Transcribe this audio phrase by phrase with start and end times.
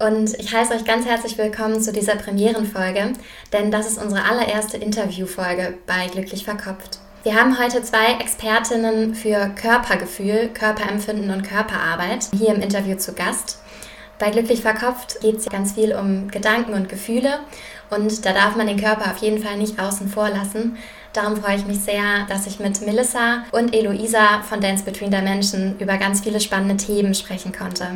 [0.00, 3.12] und ich heiße euch ganz herzlich willkommen zu dieser Premierenfolge,
[3.52, 6.98] denn das ist unsere allererste Interviewfolge bei Glücklich Verkopft.
[7.22, 13.58] Wir haben heute zwei Expertinnen für Körpergefühl, Körperempfinden und Körperarbeit hier im Interview zu Gast.
[14.18, 17.40] Bei Glücklich Verkopft geht es ganz viel um Gedanken und Gefühle
[17.90, 20.78] und da darf man den Körper auf jeden Fall nicht außen vor lassen.
[21.12, 25.76] Darum freue ich mich sehr, dass ich mit Melissa und Eloisa von Dance Between Dimension
[25.78, 27.86] über ganz viele spannende Themen sprechen konnte.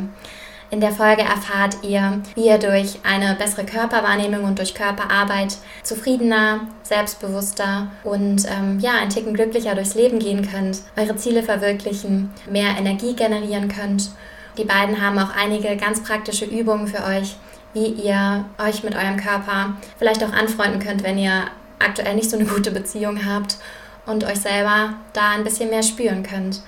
[0.71, 6.61] In der Folge erfahrt ihr, wie ihr durch eine bessere Körperwahrnehmung und durch Körperarbeit zufriedener,
[6.81, 12.77] selbstbewusster und ähm, ja, ein Ticken glücklicher durchs Leben gehen könnt, eure Ziele verwirklichen, mehr
[12.77, 14.09] Energie generieren könnt.
[14.57, 17.35] Die beiden haben auch einige ganz praktische Übungen für euch,
[17.73, 21.43] wie ihr euch mit eurem Körper vielleicht auch anfreunden könnt, wenn ihr
[21.77, 23.57] aktuell nicht so eine gute Beziehung habt
[24.05, 26.61] und euch selber da ein bisschen mehr spüren könnt.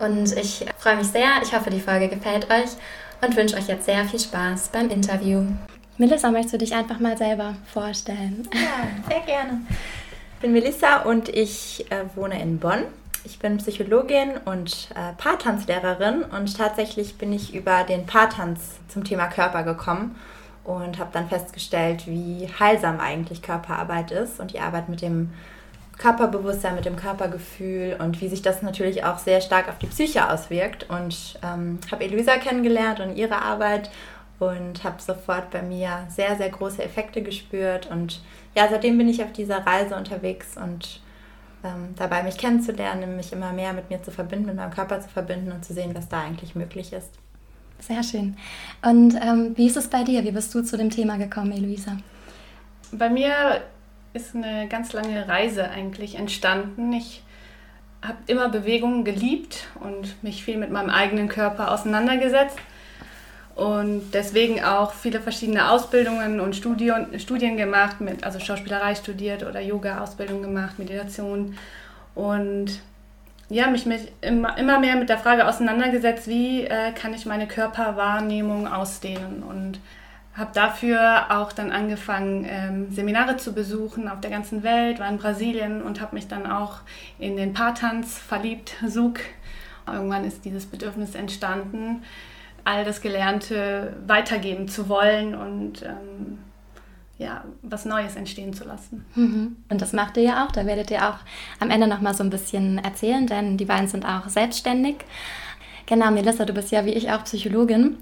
[0.00, 1.28] Und ich freue mich sehr.
[1.42, 2.70] Ich hoffe, die Folge gefällt euch
[3.20, 5.42] und wünsche euch jetzt sehr viel Spaß beim Interview.
[5.96, 8.48] Melissa, möchtest du dich einfach mal selber vorstellen?
[8.52, 9.60] Ja, sehr gerne.
[10.34, 12.84] Ich bin Melissa und ich äh, wohne in Bonn.
[13.24, 19.28] Ich bin Psychologin und äh, Paartanzlehrerin und tatsächlich bin ich über den Paartanz zum Thema
[19.28, 20.16] Körper gekommen
[20.64, 25.32] und habe dann festgestellt, wie heilsam eigentlich Körperarbeit ist und die Arbeit mit dem
[25.98, 30.30] Körperbewusstsein, mit dem Körpergefühl und wie sich das natürlich auch sehr stark auf die Psyche
[30.30, 30.88] auswirkt.
[30.90, 33.90] Und ähm, habe Elisa kennengelernt und ihre Arbeit
[34.38, 37.90] und habe sofort bei mir sehr, sehr große Effekte gespürt.
[37.90, 38.22] Und
[38.54, 41.00] ja, seitdem bin ich auf dieser Reise unterwegs und
[41.62, 45.08] ähm, dabei mich kennenzulernen, mich immer mehr mit mir zu verbinden, mit meinem Körper zu
[45.08, 47.10] verbinden und zu sehen, was da eigentlich möglich ist.
[47.78, 48.36] Sehr schön.
[48.82, 50.24] Und ähm, wie ist es bei dir?
[50.24, 51.96] Wie bist du zu dem Thema gekommen, Eloisa?
[52.92, 53.62] Bei mir
[54.14, 56.92] ist eine ganz lange Reise eigentlich entstanden.
[56.92, 57.22] Ich
[58.00, 62.56] habe immer Bewegungen geliebt und mich viel mit meinem eigenen Körper auseinandergesetzt.
[63.56, 69.60] Und deswegen auch viele verschiedene Ausbildungen und Studien, Studien gemacht, mit, also Schauspielerei studiert oder
[69.60, 71.56] Yoga-Ausbildung gemacht, Meditation.
[72.14, 72.80] Und
[73.48, 77.46] ja, mich mit immer, immer mehr mit der Frage auseinandergesetzt, wie äh, kann ich meine
[77.46, 79.42] Körperwahrnehmung ausdehnen?
[79.42, 79.78] Und
[80.36, 85.18] habe dafür auch dann angefangen, ähm, Seminare zu besuchen auf der ganzen Welt, war in
[85.18, 86.78] Brasilien und habe mich dann auch
[87.18, 89.20] in den Paartanz verliebt, Sug.
[89.86, 92.02] Irgendwann ist dieses Bedürfnis entstanden,
[92.64, 96.38] all das Gelernte weitergeben zu wollen und ähm,
[97.18, 99.04] ja, was Neues entstehen zu lassen.
[99.14, 99.56] Mhm.
[99.68, 100.50] Und das macht ihr ja auch.
[100.50, 101.18] Da werdet ihr auch
[101.60, 104.96] am Ende noch mal so ein bisschen erzählen, denn die beiden sind auch selbstständig.
[105.86, 107.98] Genau, Melissa, du bist ja wie ich auch Psychologin.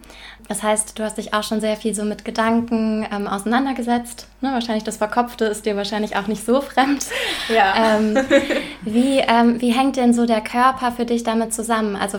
[0.48, 4.28] Das heißt, du hast dich auch schon sehr viel so mit Gedanken ähm, auseinandergesetzt.
[4.40, 4.52] Ne?
[4.52, 7.06] Wahrscheinlich das Verkopfte ist dir wahrscheinlich auch nicht so fremd.
[7.48, 7.96] Ja.
[7.96, 8.16] Ähm,
[8.82, 11.96] wie, ähm, wie hängt denn so der Körper für dich damit zusammen?
[11.96, 12.18] Also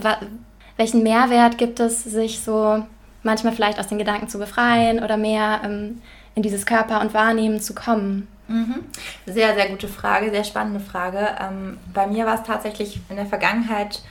[0.77, 2.83] welchen Mehrwert gibt es, sich so
[3.23, 6.01] manchmal vielleicht aus den Gedanken zu befreien oder mehr ähm,
[6.35, 8.27] in dieses Körper und Wahrnehmen zu kommen?
[8.47, 8.83] Mhm.
[9.25, 11.29] Sehr, sehr gute Frage, sehr spannende Frage.
[11.39, 14.01] Ähm, bei mir war es tatsächlich in der Vergangenheit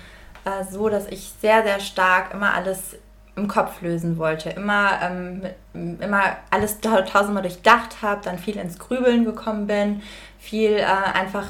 [0.44, 2.96] äh, so, dass ich sehr, sehr stark immer alles
[3.34, 4.50] im Kopf lösen wollte.
[4.50, 5.42] Immer, ähm,
[5.72, 10.02] immer alles tausendmal durchdacht habe, dann viel ins Grübeln gekommen bin,
[10.38, 11.46] viel äh, einfach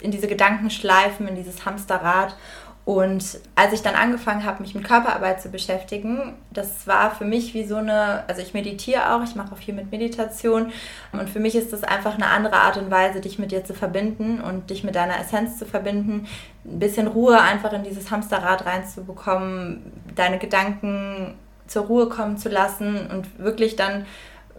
[0.00, 2.36] in diese Gedankenschleifen, in dieses Hamsterrad
[2.84, 7.54] und als ich dann angefangen habe, mich mit Körperarbeit zu beschäftigen, das war für mich
[7.54, 10.70] wie so eine, also ich meditiere auch, ich mache auch viel mit Meditation.
[11.12, 13.72] Und für mich ist das einfach eine andere Art und Weise, dich mit dir zu
[13.72, 16.26] verbinden und dich mit deiner Essenz zu verbinden,
[16.66, 21.34] ein bisschen Ruhe einfach in dieses Hamsterrad reinzubekommen, deine Gedanken
[21.66, 24.04] zur Ruhe kommen zu lassen und wirklich dann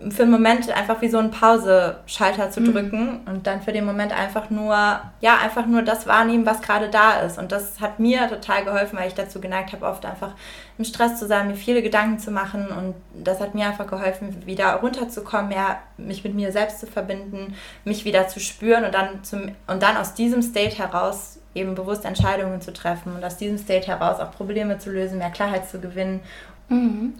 [0.09, 2.73] für einen Moment einfach wie so einen Pause-Schalter zu mhm.
[2.73, 4.75] drücken und dann für den Moment einfach nur,
[5.21, 7.37] ja, einfach nur das wahrnehmen, was gerade da ist.
[7.37, 10.33] Und das hat mir total geholfen, weil ich dazu geneigt habe, oft einfach
[10.77, 12.67] im Stress zu sein, mir viele Gedanken zu machen.
[12.67, 17.55] Und das hat mir einfach geholfen, wieder runterzukommen, mehr mich mit mir selbst zu verbinden,
[17.85, 22.03] mich wieder zu spüren und dann, zum, und dann aus diesem State heraus eben bewusst
[22.03, 25.79] Entscheidungen zu treffen und aus diesem State heraus auch Probleme zu lösen, mehr Klarheit zu
[25.79, 26.19] gewinnen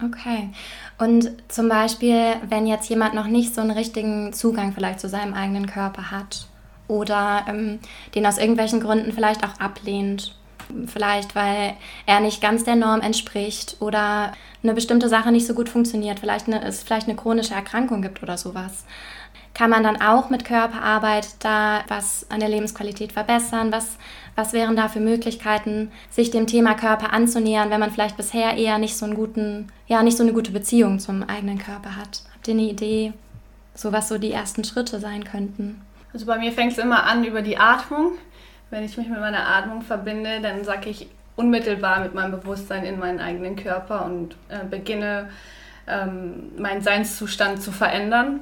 [0.04, 0.50] okay.
[0.98, 5.34] Und zum Beispiel, wenn jetzt jemand noch nicht so einen richtigen Zugang vielleicht zu seinem
[5.34, 6.48] eigenen Körper hat
[6.88, 7.80] oder ähm,
[8.16, 10.36] den aus irgendwelchen Gründen vielleicht auch ablehnt,
[10.88, 11.76] Vielleicht, weil
[12.06, 14.34] er nicht ganz der Norm entspricht oder
[14.64, 18.24] eine bestimmte Sache nicht so gut funktioniert, vielleicht eine, es vielleicht eine chronische Erkrankung gibt
[18.24, 18.86] oder sowas.
[19.56, 23.72] Kann man dann auch mit Körperarbeit da was an der Lebensqualität verbessern?
[23.72, 23.98] Was,
[24.36, 28.78] was wären da für Möglichkeiten, sich dem Thema Körper anzunähern, wenn man vielleicht bisher eher
[28.78, 32.24] nicht so, einen guten, ja, nicht so eine gute Beziehung zum eigenen Körper hat?
[32.34, 33.13] Habt ihr eine Idee,
[33.74, 35.81] so was so die ersten Schritte sein könnten?
[36.12, 38.12] Also bei mir fängt es immer an über die Atmung.
[38.69, 43.00] Wenn ich mich mit meiner Atmung verbinde, dann sacke ich unmittelbar mit meinem Bewusstsein in
[43.00, 45.30] meinen eigenen Körper und äh, beginne
[45.88, 48.42] ähm, meinen Seinszustand zu verändern.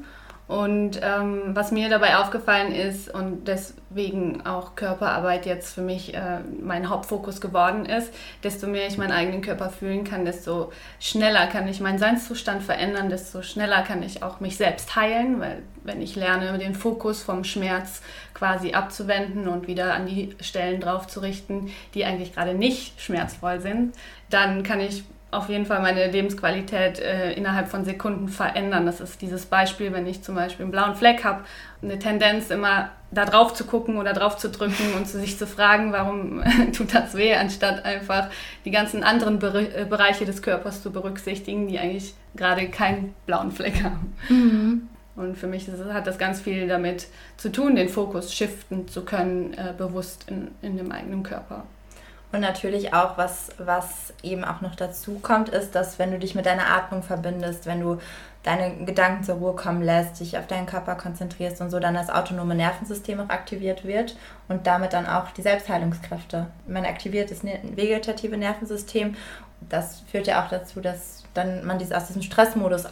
[0.54, 6.42] Und ähm, was mir dabei aufgefallen ist und deswegen auch Körperarbeit jetzt für mich äh,
[6.62, 8.14] mein Hauptfokus geworden ist,
[8.44, 13.10] desto mehr ich meinen eigenen Körper fühlen kann, desto schneller kann ich meinen Seinszustand verändern,
[13.10, 17.44] desto schneller kann ich auch mich selbst heilen, weil wenn ich lerne, den Fokus vom
[17.44, 18.04] Schmerz
[18.36, 23.60] quasi abzuwenden und wieder an die Stellen drauf zu richten, die eigentlich gerade nicht schmerzvoll
[23.60, 23.96] sind,
[24.30, 28.86] dann kann ich auf jeden Fall meine Lebensqualität äh, innerhalb von Sekunden verändern.
[28.86, 31.44] Das ist dieses Beispiel, wenn ich zum Beispiel einen blauen Fleck habe,
[31.82, 35.92] eine Tendenz immer da drauf zu gucken oder drauf zu drücken und sich zu fragen,
[35.92, 36.44] warum
[36.76, 38.30] tut das weh, anstatt einfach
[38.66, 43.52] die ganzen anderen Be äh, Bereiche des Körpers zu berücksichtigen, die eigentlich gerade keinen blauen
[43.52, 44.16] Fleck haben.
[44.30, 44.90] Mhm.
[45.16, 47.08] Und für mich hat das ganz viel damit
[47.38, 51.66] zu tun, den Fokus shiften zu können, äh, bewusst in, in dem eigenen Körper.
[52.34, 56.34] Und natürlich auch, was, was eben auch noch dazu kommt, ist, dass wenn du dich
[56.34, 58.00] mit deiner Atmung verbindest, wenn du
[58.42, 62.10] deine Gedanken zur Ruhe kommen lässt, dich auf deinen Körper konzentrierst und so, dann das
[62.10, 66.48] autonome Nervensystem auch aktiviert wird und damit dann auch die Selbstheilungskräfte.
[66.68, 69.16] Man aktiviert das ne-, vegetative Nervensystem.
[69.70, 72.92] Das führt ja auch dazu, dass dann man aus diesem Stressmodus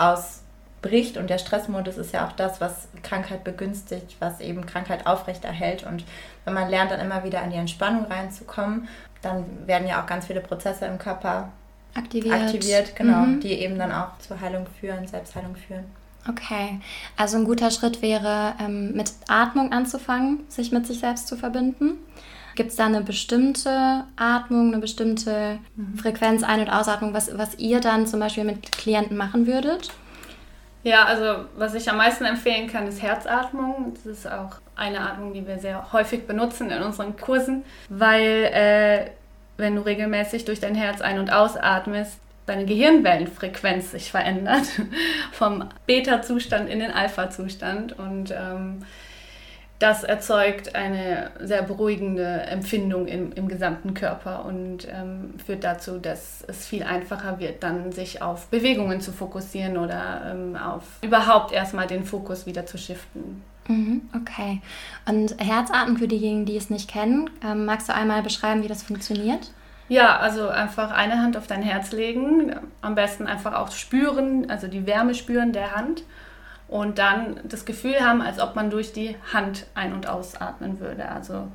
[0.82, 5.84] ausbricht und der Stressmodus ist ja auch das, was Krankheit begünstigt, was eben Krankheit aufrechterhält
[5.84, 6.04] und
[6.46, 8.88] wenn man lernt, dann immer wieder an die Entspannung reinzukommen
[9.22, 11.52] dann werden ja auch ganz viele Prozesse im Körper
[11.94, 13.40] aktiviert, aktiviert genau, mhm.
[13.40, 15.86] die eben dann auch zur Heilung führen, Selbstheilung führen.
[16.30, 16.80] Okay,
[17.18, 21.98] also ein guter Schritt wäre, ähm, mit Atmung anzufangen, sich mit sich selbst zu verbinden.
[22.56, 25.98] Gibt es da eine bestimmte Atmung, eine bestimmte mhm.
[25.98, 29.92] Frequenz, Ein- und Ausatmung, was, was ihr dann zum Beispiel mit Klienten machen würdet?
[30.84, 33.94] Ja, also was ich am meisten empfehlen kann, ist Herzatmung.
[33.94, 39.12] Das ist auch eine Atmung, die wir sehr häufig benutzen in unseren Kursen, weil äh,
[39.58, 44.66] wenn du regelmäßig durch dein Herz ein- und ausatmest, deine Gehirnwellenfrequenz sich verändert
[45.32, 48.84] vom Beta-Zustand in den Alpha-Zustand und ähm,
[49.82, 56.44] das erzeugt eine sehr beruhigende Empfindung im, im gesamten Körper und ähm, führt dazu, dass
[56.48, 61.88] es viel einfacher wird, dann sich auf Bewegungen zu fokussieren oder ähm, auf überhaupt erstmal
[61.88, 63.42] den Fokus wieder zu shiften.
[63.68, 64.62] Mhm, okay.
[65.08, 68.84] Und Herzatmen für diejenigen, die es nicht kennen, ähm, magst du einmal beschreiben, wie das
[68.84, 69.52] funktioniert?
[69.90, 74.68] Ja, also einfach eine Hand auf dein Herz legen, am besten einfach auch spüren, also
[74.68, 76.04] die Wärme spüren der Hand
[76.72, 81.10] und dann das Gefühl haben, als ob man durch die Hand ein- und ausatmen würde.
[81.10, 81.50] Also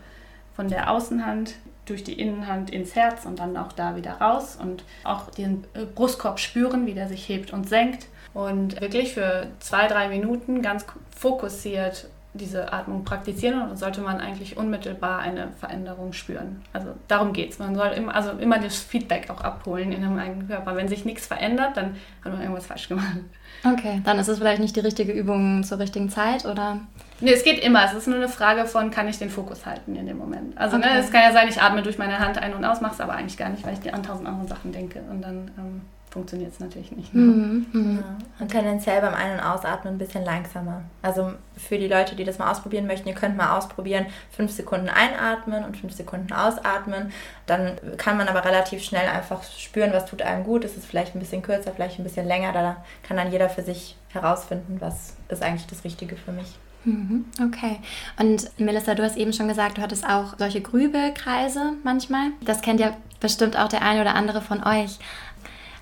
[0.55, 1.55] von der Außenhand
[1.87, 5.87] durch die Innenhand ins Herz und dann auch da wieder raus und auch den äh,
[5.87, 8.07] Brustkorb spüren, wie der sich hebt und senkt.
[8.35, 10.85] Und wirklich für zwei, drei Minuten ganz
[11.17, 16.63] fokussiert diese Atmung praktizieren und dann sollte man eigentlich unmittelbar eine Veränderung spüren.
[16.75, 17.59] Also darum geht es.
[17.59, 20.77] Man soll immer, also immer das Feedback auch abholen in dem eigenen Körper.
[20.77, 23.17] Wenn sich nichts verändert, dann hat man irgendwas falsch gemacht.
[23.73, 26.81] Okay, dann ist es vielleicht nicht die richtige Übung zur richtigen Zeit, oder?
[27.21, 27.85] Nee, es geht immer.
[27.85, 30.57] Es ist nur eine Frage von, kann ich den Fokus halten in dem Moment.
[30.59, 30.95] Also ne, okay.
[30.95, 33.01] ne, es kann ja sein, ich atme durch meine Hand ein und aus, mache es
[33.01, 35.01] aber eigentlich gar nicht, weil ich an tausend anderen Sachen denke.
[35.11, 35.81] Und dann ähm,
[36.17, 37.15] funktioniert es natürlich nicht.
[37.15, 37.21] Ne?
[37.21, 37.99] Mhm, mhm.
[37.99, 38.17] Ja.
[38.41, 40.81] Und tendenziell beim Ein- und Ausatmen ein bisschen langsamer.
[41.03, 44.89] Also für die Leute, die das mal ausprobieren möchten, ihr könnt mal ausprobieren, fünf Sekunden
[44.89, 47.13] einatmen und fünf Sekunden ausatmen.
[47.45, 50.65] Dann kann man aber relativ schnell einfach spüren, was tut einem gut.
[50.65, 52.55] Es ist vielleicht ein bisschen kürzer, vielleicht ein bisschen länger.
[52.55, 56.57] Da kann dann jeder für sich herausfinden, was ist eigentlich das Richtige für mich.
[56.85, 57.81] Mhm, okay.
[58.19, 62.31] Und Melissa, du hast eben schon gesagt, du hattest auch solche Grübelkreise manchmal.
[62.41, 64.99] Das kennt ja bestimmt auch der eine oder andere von euch.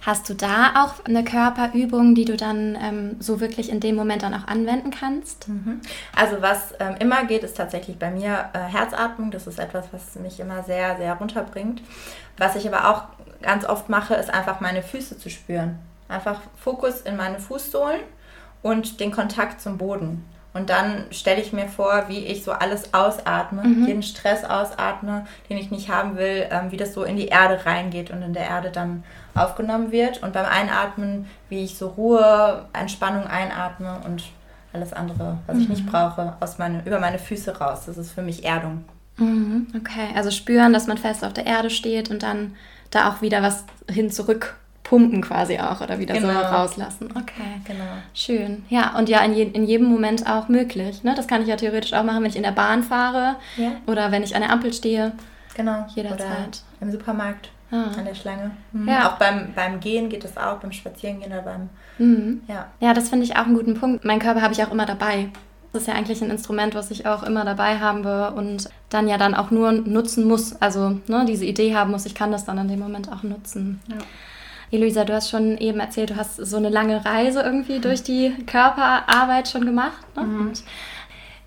[0.04, 4.22] Hast du da auch eine Körperübung, die du dann ähm, so wirklich in dem Moment
[4.22, 5.48] dann auch anwenden kannst?
[5.48, 5.80] Mhm.
[6.14, 9.30] Also was ähm, immer geht, ist tatsächlich bei mir äh, Herzatmung.
[9.30, 11.80] Das ist etwas, was mich immer sehr, sehr runterbringt.
[12.36, 13.04] Was ich aber auch
[13.40, 15.78] ganz oft mache, ist einfach meine Füße zu spüren.
[16.08, 18.00] Einfach Fokus in meine Fußsohlen
[18.60, 20.24] und den Kontakt zum Boden.
[20.54, 23.86] Und dann stelle ich mir vor, wie ich so alles ausatme, mhm.
[23.86, 27.66] jeden Stress ausatme, den ich nicht haben will, ähm, wie das so in die Erde
[27.66, 29.02] reingeht und in der Erde dann
[29.34, 30.22] aufgenommen wird.
[30.22, 34.22] Und beim Einatmen, wie ich so Ruhe, Entspannung einatme und
[34.72, 35.62] alles andere, was mhm.
[35.62, 37.82] ich nicht brauche, aus meine, über meine Füße raus.
[37.86, 38.84] Das ist für mich Erdung.
[39.16, 42.54] Mhm, okay, also spüren, dass man fest auf der Erde steht und dann
[42.90, 46.28] da auch wieder was hin zurück pumpen quasi auch oder wieder genau.
[46.28, 47.08] so rauslassen.
[47.10, 47.84] Okay, genau.
[48.12, 48.64] Schön.
[48.68, 51.02] Ja, und ja, in, je, in jedem Moment auch möglich.
[51.02, 51.14] Ne?
[51.16, 53.72] Das kann ich ja theoretisch auch machen, wenn ich in der Bahn fahre ja.
[53.86, 55.12] oder wenn ich an der Ampel stehe.
[55.56, 55.86] Genau.
[55.94, 56.20] Jederzeit.
[56.20, 56.48] Oder
[56.82, 57.48] im Supermarkt.
[57.70, 57.98] Ah.
[57.98, 58.52] An der Schlange.
[58.72, 58.88] Mhm.
[58.88, 59.10] Ja.
[59.10, 61.70] Auch beim, beim Gehen geht es auch, beim Spazierengehen oder beim.
[61.98, 62.42] Mhm.
[62.46, 62.66] Ja.
[62.78, 64.04] ja, das finde ich auch einen guten Punkt.
[64.04, 65.30] Mein Körper habe ich auch immer dabei.
[65.72, 69.08] Das ist ja eigentlich ein Instrument, was ich auch immer dabei haben will und dann
[69.08, 70.54] ja dann auch nur nutzen muss.
[70.60, 73.80] Also ne, diese Idee haben muss, ich kann das dann in dem Moment auch nutzen.
[73.88, 73.96] Ja.
[74.70, 78.34] Elisa, du hast schon eben erzählt, du hast so eine lange Reise irgendwie durch die
[78.46, 80.04] Körperarbeit schon gemacht.
[80.16, 80.22] Ne?
[80.22, 80.52] Mhm.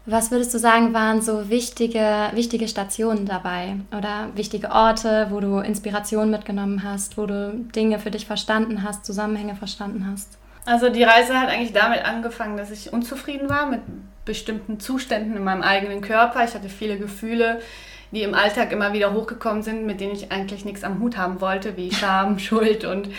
[0.05, 5.59] was würdest du sagen, waren so wichtige, wichtige Stationen dabei oder wichtige Orte, wo du
[5.59, 10.37] Inspiration mitgenommen hast, wo du Dinge für dich verstanden hast, Zusammenhänge verstanden hast?
[10.65, 13.79] Also die Reise hat eigentlich damit angefangen, dass ich unzufrieden war mit
[14.25, 16.43] bestimmten Zuständen in meinem eigenen Körper.
[16.43, 17.61] Ich hatte viele Gefühle,
[18.11, 21.41] die im Alltag immer wieder hochgekommen sind, mit denen ich eigentlich nichts am Hut haben
[21.41, 23.09] wollte, wie Scham, Schuld und,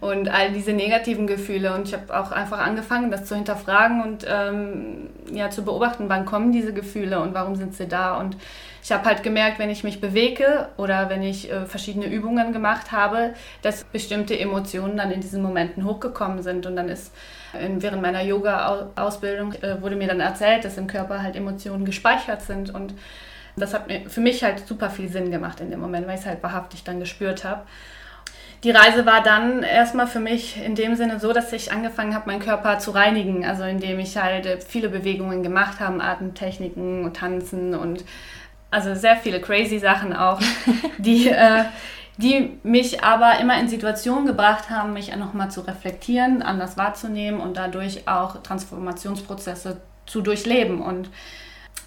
[0.00, 1.74] und all diese negativen Gefühle.
[1.74, 6.24] Und ich habe auch einfach angefangen, das zu hinterfragen und ähm, ja, zu beobachten, wann
[6.24, 8.18] kommen diese Gefühle und warum sind sie da.
[8.18, 8.36] Und
[8.82, 12.90] ich habe halt gemerkt, wenn ich mich bewege oder wenn ich äh, verschiedene Übungen gemacht
[12.90, 16.66] habe, dass bestimmte Emotionen dann in diesen Momenten hochgekommen sind.
[16.66, 17.12] Und dann ist
[17.52, 22.74] während meiner Yoga-Ausbildung äh, wurde mir dann erzählt, dass im Körper halt Emotionen gespeichert sind
[22.74, 22.94] und
[23.56, 26.20] das hat mir für mich halt super viel Sinn gemacht in dem Moment, weil ich
[26.20, 27.62] es halt wahrhaftig dann gespürt habe.
[28.64, 32.30] Die Reise war dann erstmal für mich in dem Sinne so, dass ich angefangen habe,
[32.30, 33.44] meinen Körper zu reinigen.
[33.44, 38.04] Also indem ich halt äh, viele Bewegungen gemacht habe, Atemtechniken und Tanzen und
[38.70, 40.40] also sehr viele crazy Sachen auch,
[40.98, 41.64] die, äh,
[42.18, 47.56] die mich aber immer in Situationen gebracht haben, mich nochmal zu reflektieren, anders wahrzunehmen und
[47.56, 50.80] dadurch auch Transformationsprozesse zu durchleben.
[50.80, 51.10] Und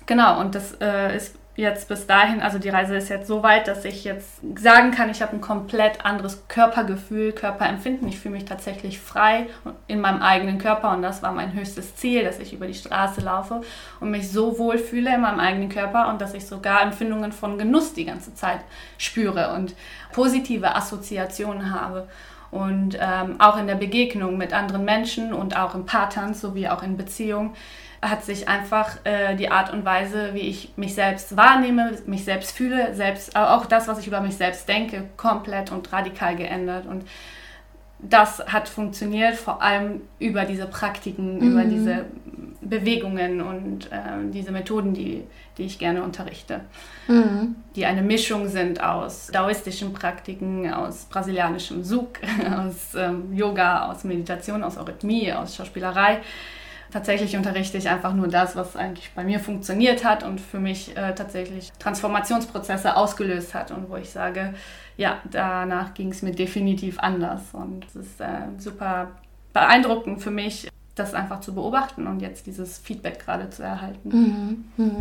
[0.05, 3.67] genau, und das äh, ist jetzt bis dahin, also die Reise ist jetzt so weit,
[3.67, 8.07] dass ich jetzt sagen kann, ich habe ein komplett anderes Körpergefühl, Körperempfinden.
[8.09, 9.47] Ich fühle mich tatsächlich frei
[9.87, 13.21] in meinem eigenen Körper und das war mein höchstes Ziel, dass ich über die Straße
[13.21, 13.61] laufe
[14.01, 17.57] und mich so wohl fühle in meinem eigenen Körper und dass ich sogar Empfindungen von
[17.57, 18.59] Genuss die ganze Zeit
[18.97, 19.75] spüre und
[20.11, 22.07] positive Assoziationen habe.
[22.51, 26.83] Und ähm, auch in der Begegnung mit anderen Menschen und auch im Paartanz sowie auch
[26.83, 27.53] in Beziehungen
[28.09, 32.51] hat sich einfach äh, die Art und Weise, wie ich mich selbst wahrnehme, mich selbst
[32.51, 36.85] fühle, selbst, auch das, was ich über mich selbst denke, komplett und radikal geändert.
[36.85, 37.05] Und
[37.99, 41.51] das hat funktioniert, vor allem über diese Praktiken, mhm.
[41.51, 42.05] über diese
[42.61, 45.23] Bewegungen und äh, diese Methoden, die,
[45.57, 46.61] die ich gerne unterrichte,
[47.07, 47.55] mhm.
[47.75, 52.19] die eine Mischung sind aus daoistischen Praktiken, aus brasilianischem Suk,
[52.57, 56.21] aus ähm, Yoga, aus Meditation, aus Eurythmie, aus Schauspielerei
[56.91, 60.95] tatsächlich unterrichte ich einfach nur das, was eigentlich bei mir funktioniert hat und für mich
[60.95, 64.53] äh, tatsächlich Transformationsprozesse ausgelöst hat und wo ich sage,
[64.97, 69.11] ja, danach ging es mir definitiv anders und es ist äh, super
[69.53, 74.09] beeindruckend für mich, das einfach zu beobachten und jetzt dieses Feedback gerade zu erhalten.
[74.77, 74.95] Mhm, mh.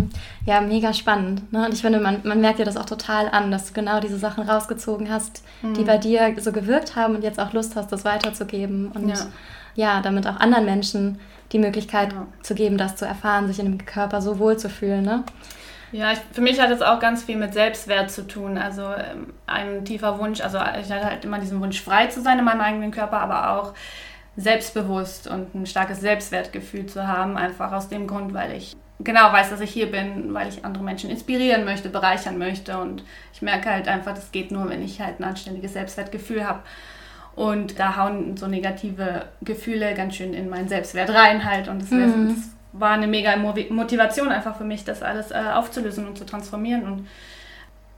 [0.45, 1.53] Ja, mega spannend.
[1.53, 1.65] Ne?
[1.65, 4.19] Und ich finde, man, man merkt dir das auch total an, dass du genau diese
[4.19, 5.75] Sachen rausgezogen hast, mhm.
[5.75, 9.27] die bei dir so gewirkt haben und jetzt auch Lust hast, das weiterzugeben und ja,
[9.77, 11.21] ja damit auch anderen Menschen
[11.55, 12.27] die Möglichkeit ja.
[12.43, 15.05] zu geben, das zu erfahren, sich in dem Körper so wohl zu fühlen.
[15.05, 15.25] Ne?
[15.93, 18.59] Ja, ich, für mich hat es auch ganz viel mit Selbstwert zu tun.
[18.59, 22.41] Also ähm, ein tiefer Wunsch, also ich hatte halt immer diesen Wunsch, frei zu sein
[22.41, 23.75] in meinem eigenen Körper, aber auch
[24.37, 27.37] selbstbewusst und ein starkes Selbstwertgefühl zu haben.
[27.37, 30.83] Einfach aus dem Grund, weil ich genau weiß, dass ich hier bin, weil ich andere
[30.83, 32.77] Menschen inspirieren möchte, bereichern möchte.
[32.79, 36.61] Und ich merke halt einfach, das geht nur, wenn ich halt ein anständiges Selbstwertgefühl habe.
[37.35, 41.69] Und da hauen so negative Gefühle ganz schön in meinen Selbstwert rein halt.
[41.69, 42.29] Und das, mhm.
[42.29, 46.85] das war eine mega Motivation einfach für mich, das alles äh, aufzulösen und zu transformieren.
[46.85, 47.09] Und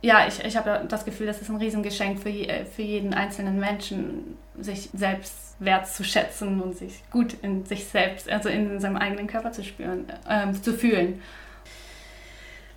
[0.00, 3.58] ja, ich, ich habe das Gefühl, das ist ein Riesengeschenk für, je, für jeden einzelnen
[3.58, 8.96] Menschen, sich selbst wert zu schätzen und sich gut in sich selbst, also in seinem
[8.96, 11.20] eigenen Körper zu spüren, äh, zu fühlen.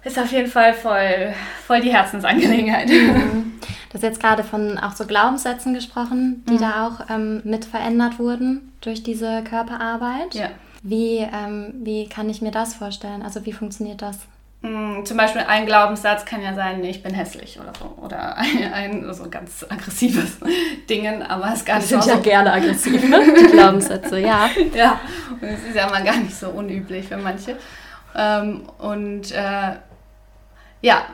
[0.03, 1.33] Ist auf jeden Fall voll,
[1.67, 2.87] voll die Herzensangelegenheit.
[2.87, 3.53] Mhm.
[3.89, 6.59] Du hast jetzt gerade von auch so Glaubenssätzen gesprochen, die mhm.
[6.59, 10.35] da auch ähm, mit verändert wurden durch diese Körperarbeit.
[10.35, 10.49] Ja.
[10.83, 13.23] Wie, ähm, wie kann ich mir das vorstellen?
[13.23, 14.19] Also wie funktioniert das?
[14.61, 17.95] Mhm, zum Beispiel ein Glaubenssatz kann ja sein, ich bin hässlich oder so.
[18.03, 20.37] Oder ein, ein so ganz aggressives
[20.89, 22.09] Ding, aber es ist gar nicht sind so.
[22.11, 23.33] ja gerne aggressiv, ne?
[23.39, 24.49] die Glaubenssätze, ja.
[24.75, 24.99] Ja,
[25.31, 27.57] und es ist ja mal gar nicht so unüblich für manche.
[28.15, 29.75] Ähm, und äh,
[30.81, 31.05] ja,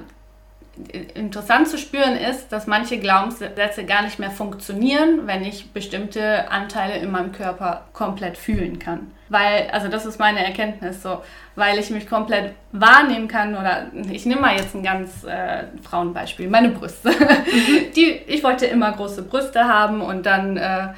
[1.14, 6.98] interessant zu spüren ist, dass manche Glaubenssätze gar nicht mehr funktionieren, wenn ich bestimmte Anteile
[6.98, 9.12] in meinem Körper komplett fühlen kann.
[9.30, 11.22] Weil, also das ist meine Erkenntnis so,
[11.56, 16.50] weil ich mich komplett wahrnehmen kann oder ich nehme mal jetzt ein ganz äh, Frauenbeispiel,
[16.50, 17.12] meine Brüste.
[17.96, 20.90] Die, ich wollte immer große Brüste haben und dann äh,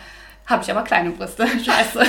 [0.48, 1.46] habe ich aber kleine Brüste.
[1.66, 2.00] Scheiße.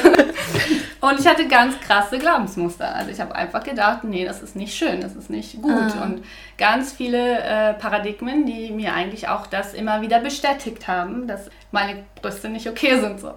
[1.00, 2.94] und ich hatte ganz krasse Glaubensmuster.
[2.94, 5.72] Also ich habe einfach gedacht, nee, das ist nicht schön, das ist nicht gut.
[5.72, 6.04] Ah.
[6.04, 6.24] Und
[6.56, 12.04] ganz viele äh, Paradigmen, die mir eigentlich auch das immer wieder bestätigt haben, dass meine
[12.22, 13.20] Brüste nicht okay sind.
[13.20, 13.34] So.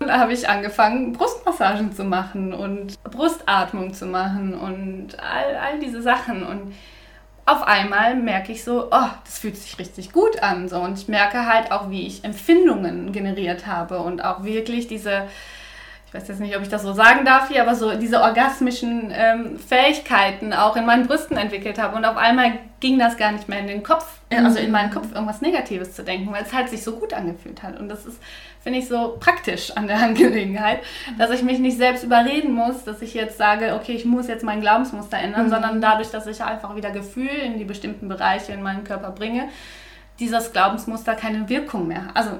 [0.00, 5.78] Und da habe ich angefangen, Brustmassagen zu machen und Brustatmung zu machen und all, all
[5.78, 6.42] diese Sachen.
[6.42, 6.74] Und
[7.48, 10.68] auf einmal merke ich so, oh, das fühlt sich richtig gut an.
[10.68, 10.80] So.
[10.80, 15.28] Und ich merke halt auch, wie ich Empfindungen generiert habe und auch wirklich diese,
[16.08, 19.12] ich weiß jetzt nicht, ob ich das so sagen darf hier, aber so diese orgasmischen
[19.14, 21.96] ähm, Fähigkeiten auch in meinen Brüsten entwickelt habe.
[21.96, 24.90] Und auf einmal ging das gar nicht mehr in den Kopf, äh, also in meinen
[24.90, 27.78] Kopf irgendwas Negatives zu denken, weil es halt sich so gut angefühlt hat.
[27.78, 28.18] Und das ist
[28.68, 30.80] finde ich so praktisch an der Angelegenheit,
[31.16, 34.44] dass ich mich nicht selbst überreden muss, dass ich jetzt sage, okay, ich muss jetzt
[34.44, 35.50] mein Glaubensmuster ändern, mhm.
[35.50, 39.48] sondern dadurch, dass ich einfach wieder Gefühl in die bestimmten Bereiche in meinen Körper bringe,
[40.18, 42.08] dieses Glaubensmuster keine Wirkung mehr.
[42.14, 42.30] Also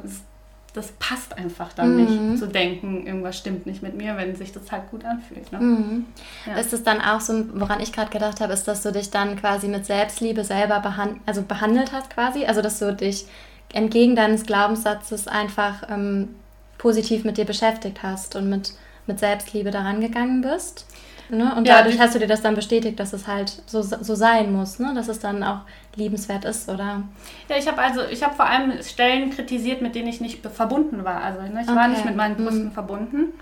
[0.74, 2.30] das passt einfach dann mhm.
[2.30, 5.50] nicht zu denken, irgendwas stimmt nicht mit mir, wenn sich das halt gut anfühlt.
[5.50, 5.58] Ne?
[5.58, 6.06] Mhm.
[6.46, 6.56] Ja.
[6.56, 9.36] Ist es dann auch so, woran ich gerade gedacht habe, ist, dass du dich dann
[9.36, 12.44] quasi mit Selbstliebe selber behand also behandelt hast quasi?
[12.44, 13.26] Also dass du dich
[13.72, 16.34] entgegen deines Glaubenssatzes einfach ähm,
[16.76, 18.72] positiv mit dir beschäftigt hast und mit,
[19.06, 20.86] mit Selbstliebe daran gegangen bist.
[21.30, 21.54] Ne?
[21.54, 24.52] Und ja, dadurch hast du dir das dann bestätigt, dass es halt so, so sein
[24.52, 24.92] muss, ne?
[24.94, 25.60] dass es dann auch
[25.98, 27.02] liebenswert ist, oder?
[27.48, 31.04] Ja, ich habe also, ich habe vor allem Stellen kritisiert, mit denen ich nicht verbunden
[31.04, 31.22] war.
[31.22, 31.76] Also ne, ich okay.
[31.76, 32.72] war nicht mit meinen Brüsten mhm.
[32.72, 33.34] verbunden.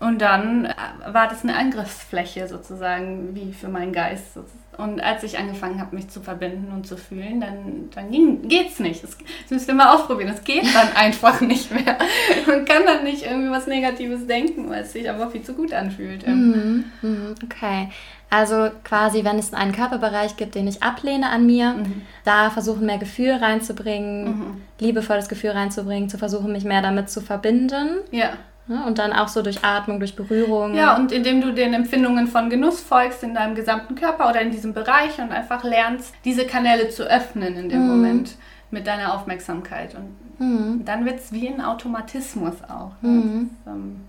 [0.00, 0.74] Und dann äh,
[1.12, 4.38] war das eine Angriffsfläche sozusagen, wie für meinen Geist.
[4.78, 8.78] Und als ich angefangen habe, mich zu verbinden und zu fühlen, dann, dann ging, geht's
[8.78, 9.04] nicht.
[9.04, 10.30] Das, das müsst ihr mal ausprobieren.
[10.30, 11.98] Es geht dann einfach nicht mehr.
[12.46, 15.74] Man kann dann nicht irgendwie was Negatives denken, weil es sich aber viel zu gut
[15.74, 16.26] anfühlt.
[16.26, 17.90] Mhm, mhm, okay.
[18.30, 22.00] Also quasi, wenn es einen Körperbereich gibt, den ich ablehne an mir, mhm.
[22.24, 24.62] da versuchen mehr Gefühl reinzubringen, mhm.
[24.78, 27.98] liebevolles Gefühl reinzubringen, zu versuchen, mich mehr damit zu verbinden.
[28.10, 28.30] Ja.
[28.68, 28.84] Ne?
[28.86, 30.74] Und dann auch so durch Atmung, durch Berührung.
[30.74, 34.50] Ja, und indem du den Empfindungen von Genuss folgst in deinem gesamten Körper oder in
[34.50, 37.88] diesem Bereich und einfach lernst, diese Kanäle zu öffnen in dem mhm.
[37.88, 38.36] Moment
[38.70, 39.96] mit deiner Aufmerksamkeit.
[39.96, 40.84] Und mhm.
[40.84, 42.92] dann wird es wie ein Automatismus auch.
[43.02, 43.50] Mhm.
[43.64, 44.00] Das, ähm,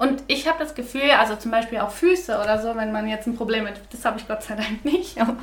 [0.00, 3.26] und ich habe das Gefühl, also zum Beispiel auch Füße oder so, wenn man jetzt
[3.26, 5.36] ein Problem hat, das habe ich Gott sei Dank nicht, aber,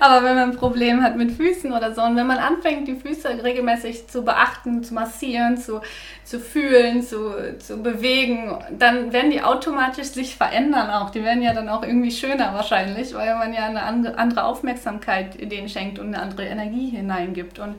[0.00, 2.94] aber, wenn man ein Problem hat mit Füßen oder so und wenn man anfängt, die
[2.94, 5.82] Füße regelmäßig zu beachten, zu massieren, zu,
[6.24, 11.10] zu fühlen, zu, zu bewegen, dann werden die automatisch sich verändern auch.
[11.10, 13.82] Die werden ja dann auch irgendwie schöner wahrscheinlich, weil man ja eine
[14.16, 17.58] andere Aufmerksamkeit denen schenkt und eine andere Energie hineingibt.
[17.58, 17.74] Und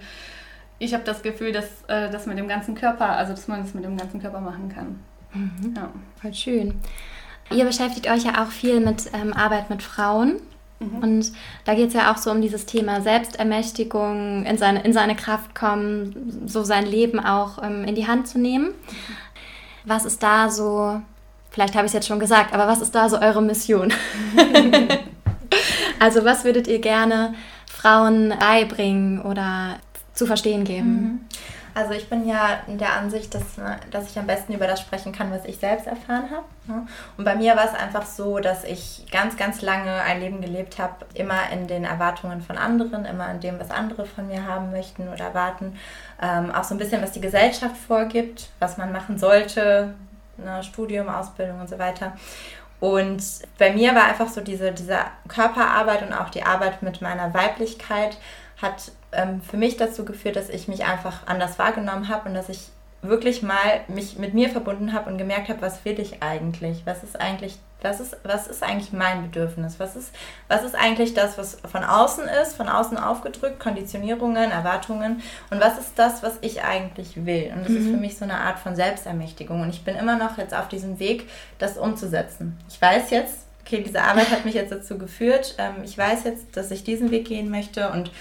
[0.77, 3.73] ich habe das Gefühl, dass äh, das mit dem ganzen Körper, also dass man das
[3.73, 4.99] mit dem ganzen Körper machen kann.
[5.35, 5.75] Mhm.
[5.75, 5.89] Ja.
[6.21, 6.79] Voll schön.
[7.51, 10.39] Ihr beschäftigt euch ja auch viel mit ähm, Arbeit mit Frauen.
[10.79, 10.97] Mhm.
[10.97, 11.31] Und
[11.63, 15.53] da geht es ja auch so um dieses Thema Selbstermächtigung, in seine, in seine Kraft
[15.55, 18.71] kommen, so sein Leben auch ähm, in die Hand zu nehmen.
[19.85, 21.01] Was ist da so,
[21.51, 23.93] vielleicht habe ich es jetzt schon gesagt, aber was ist da so eure Mission?
[25.99, 27.35] also was würdet ihr gerne
[27.67, 29.77] Frauen beibringen oder
[30.13, 30.87] zu verstehen geben?
[30.87, 31.19] Mhm.
[31.75, 35.11] Also ich bin ja der Ansicht, dass, ne, dass ich am besten über das sprechen
[35.11, 36.45] kann, was ich selbst erfahren habe.
[36.67, 36.87] Ne?
[37.17, 40.79] Und bei mir war es einfach so, dass ich ganz, ganz lange ein Leben gelebt
[40.79, 44.71] habe, immer in den Erwartungen von anderen, immer in dem, was andere von mir haben
[44.71, 45.77] möchten oder erwarten.
[46.21, 49.93] Ähm, auch so ein bisschen, was die Gesellschaft vorgibt, was man machen sollte,
[50.37, 52.13] ne, Studium, Ausbildung und so weiter.
[52.79, 53.21] Und
[53.57, 58.17] bei mir war einfach so diese, diese Körperarbeit und auch die Arbeit mit meiner Weiblichkeit
[58.61, 62.49] hat ähm, für mich dazu geführt, dass ich mich einfach anders wahrgenommen habe und dass
[62.49, 62.69] ich
[63.07, 66.83] wirklich mal mich mit mir verbunden habe und gemerkt habe, was will ich eigentlich?
[66.85, 69.79] Was ist eigentlich, was ist, was ist eigentlich mein Bedürfnis?
[69.79, 70.13] Was ist,
[70.47, 75.77] was ist eigentlich das, was von außen ist, von außen aufgedrückt, Konditionierungen, Erwartungen und was
[75.77, 77.53] ist das, was ich eigentlich will?
[77.55, 77.77] Und das mhm.
[77.77, 80.67] ist für mich so eine Art von Selbstermächtigung und ich bin immer noch jetzt auf
[80.67, 82.57] diesem Weg, das umzusetzen.
[82.69, 85.55] Ich weiß jetzt, okay, diese Arbeit hat mich jetzt dazu geführt.
[85.57, 88.11] Ähm, ich weiß jetzt, dass ich diesen Weg gehen möchte und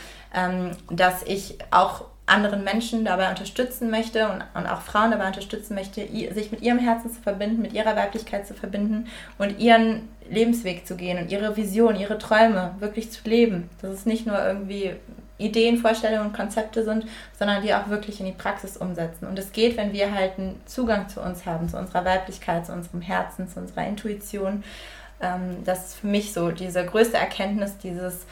[0.90, 6.06] dass ich auch anderen Menschen dabei unterstützen möchte und, und auch Frauen dabei unterstützen möchte,
[6.06, 10.96] sich mit ihrem Herzen zu verbinden, mit ihrer Weiblichkeit zu verbinden und ihren Lebensweg zu
[10.96, 13.68] gehen und ihre Vision, ihre Träume wirklich zu leben.
[13.82, 14.92] Dass es nicht nur irgendwie
[15.36, 17.06] Ideen, Vorstellungen und Konzepte sind,
[17.38, 19.26] sondern die auch wirklich in die Praxis umsetzen.
[19.26, 22.72] Und es geht, wenn wir halt einen Zugang zu uns haben, zu unserer Weiblichkeit, zu
[22.72, 24.64] unserem Herzen, zu unserer Intuition.
[25.20, 28.26] Ähm, das ist für mich so diese größte Erkenntnis, dieses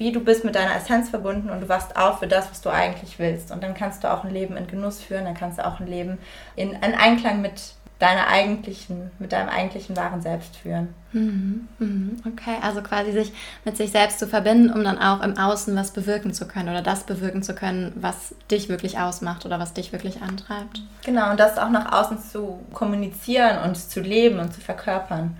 [0.00, 2.70] wie du bist mit deiner Essenz verbunden und du wachst auf für das, was du
[2.70, 3.50] eigentlich willst.
[3.52, 5.86] Und dann kannst du auch ein Leben in Genuss führen, dann kannst du auch ein
[5.86, 6.16] Leben
[6.56, 10.94] in, in Einklang mit deiner eigentlichen, mit deinem eigentlichen wahren Selbst führen.
[11.12, 12.16] Mhm, mhm.
[12.26, 13.30] Okay, also quasi sich
[13.66, 16.80] mit sich selbst zu verbinden, um dann auch im Außen was bewirken zu können oder
[16.80, 20.80] das bewirken zu können, was dich wirklich ausmacht oder was dich wirklich antreibt.
[21.04, 25.36] Genau, und das auch nach außen zu kommunizieren und zu leben und zu verkörpern.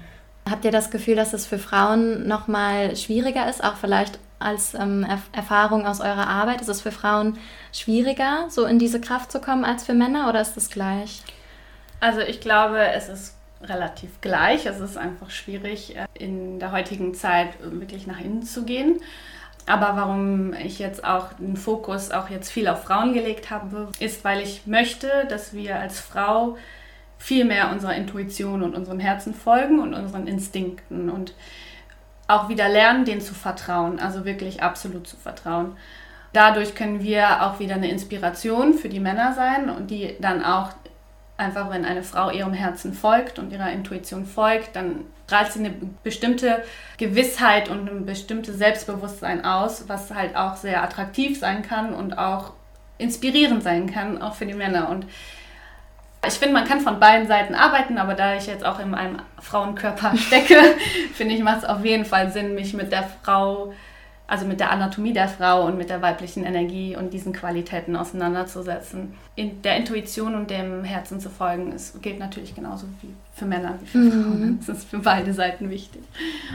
[0.47, 5.07] Habt ihr das Gefühl, dass es für Frauen nochmal schwieriger ist, auch vielleicht als ähm,
[5.33, 6.61] Erfahrung aus eurer Arbeit?
[6.61, 7.39] Ist es für Frauen
[7.73, 11.23] schwieriger, so in diese Kraft zu kommen als für Männer oder ist es gleich?
[12.01, 14.67] Also ich glaube, es ist relativ gleich.
[14.67, 19.01] Es ist einfach schwierig, äh, in der heutigen Zeit wirklich nach innen zu gehen.
[19.67, 24.25] Aber warum ich jetzt auch den Fokus auch jetzt viel auf Frauen gelegt habe, ist,
[24.25, 26.57] weil ich möchte, dass wir als Frau
[27.19, 31.35] viel mehr unserer Intuition und unserem Herzen folgen und unseren Instinkten und
[32.31, 35.77] auch wieder lernen, denen zu vertrauen, also wirklich absolut zu vertrauen.
[36.33, 40.71] Dadurch können wir auch wieder eine Inspiration für die Männer sein und die dann auch
[41.37, 45.75] einfach, wenn eine Frau ihrem Herzen folgt und ihrer Intuition folgt, dann strahlt sie eine
[46.03, 46.63] bestimmte
[46.99, 52.53] Gewissheit und ein bestimmtes Selbstbewusstsein aus, was halt auch sehr attraktiv sein kann und auch
[52.99, 54.89] inspirierend sein kann, auch für die Männer.
[54.89, 55.07] Und
[56.27, 59.19] ich finde, man kann von beiden Seiten arbeiten, aber da ich jetzt auch in einem
[59.41, 60.57] Frauenkörper stecke,
[61.15, 63.73] finde ich, macht es auf jeden Fall Sinn, mich mit der Frau
[64.31, 69.15] also mit der Anatomie der Frau und mit der weiblichen Energie und diesen Qualitäten auseinanderzusetzen.
[69.35, 73.75] In der Intuition und dem Herzen zu folgen, es gilt natürlich genauso wie für Männer
[73.81, 74.13] wie für mhm.
[74.13, 74.59] Frauen.
[74.63, 76.03] Es ist für beide Seiten wichtig.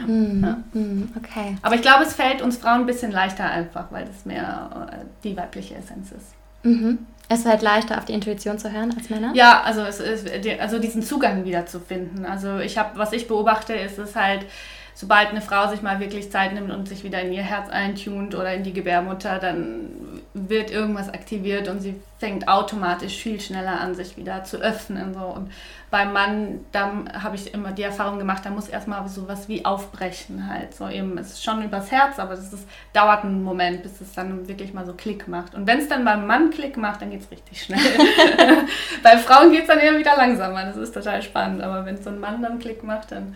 [0.06, 0.42] Mhm.
[0.42, 0.58] Ja.
[0.72, 1.10] Mhm.
[1.18, 1.56] Okay.
[1.60, 5.04] Aber ich glaube, es fällt uns Frauen ein bisschen leichter einfach, weil das mehr äh,
[5.22, 6.32] die weibliche Essenz ist.
[6.62, 7.00] Mhm.
[7.28, 9.32] Es ist halt leichter, auf die Intuition zu hören als Männer?
[9.34, 10.28] Ja, also, es ist,
[10.60, 12.24] also diesen Zugang wieder zu finden.
[12.24, 14.46] Also ich habe, was ich beobachte, ist es halt,
[14.94, 18.34] sobald eine Frau sich mal wirklich Zeit nimmt und sich wieder in ihr Herz eintunt
[18.34, 23.94] oder in die Gebärmutter, dann wird irgendwas aktiviert und sie fängt automatisch viel schneller an,
[23.94, 25.14] sich wieder zu öffnen.
[25.14, 25.20] So.
[25.20, 25.50] Und
[25.90, 30.48] beim Mann, da habe ich immer die Erfahrung gemacht, da muss erstmal sowas wie aufbrechen
[30.48, 30.74] halt.
[30.74, 34.12] So eben, es ist schon übers Herz, aber es ist, dauert einen Moment, bis es
[34.12, 35.54] dann wirklich mal so Klick macht.
[35.54, 37.80] Und wenn es dann beim Mann Klick macht, dann geht es richtig schnell.
[39.02, 41.62] Bei Frauen geht es dann eher wieder langsamer, das ist total spannend.
[41.62, 43.34] Aber wenn so ein Mann dann Klick macht, dann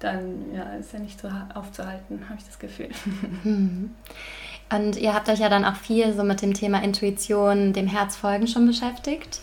[0.00, 2.90] dann ja, ist er nicht so aufzuhalten, habe ich das Gefühl.
[4.70, 8.46] Und ihr habt euch ja dann auch viel so mit dem Thema Intuition, dem Herzfolgen
[8.46, 9.40] schon beschäftigt.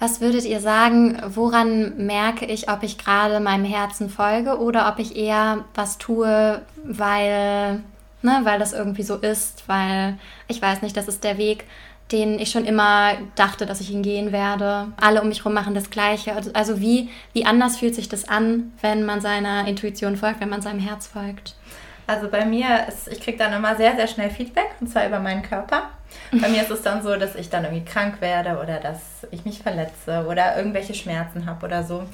[0.00, 4.98] Was würdet ihr sagen, woran merke ich, ob ich gerade meinem Herzen folge oder ob
[4.98, 7.82] ich eher was tue, weil,
[8.22, 11.64] ne, weil das irgendwie so ist, weil ich weiß nicht, das ist der Weg,
[12.12, 14.88] den ich schon immer dachte, dass ich ihn gehen werde.
[15.00, 16.34] Alle um mich herum machen das Gleiche.
[16.34, 20.50] Also, also wie, wie anders fühlt sich das an, wenn man seiner Intuition folgt, wenn
[20.50, 21.54] man seinem Herz folgt?
[22.06, 25.20] Also bei mir ist, ich kriege dann immer sehr, sehr schnell Feedback und zwar über
[25.20, 25.90] meinen Körper.
[26.32, 29.44] Bei mir ist es dann so, dass ich dann irgendwie krank werde oder dass ich
[29.44, 32.04] mich verletze oder irgendwelche Schmerzen habe oder so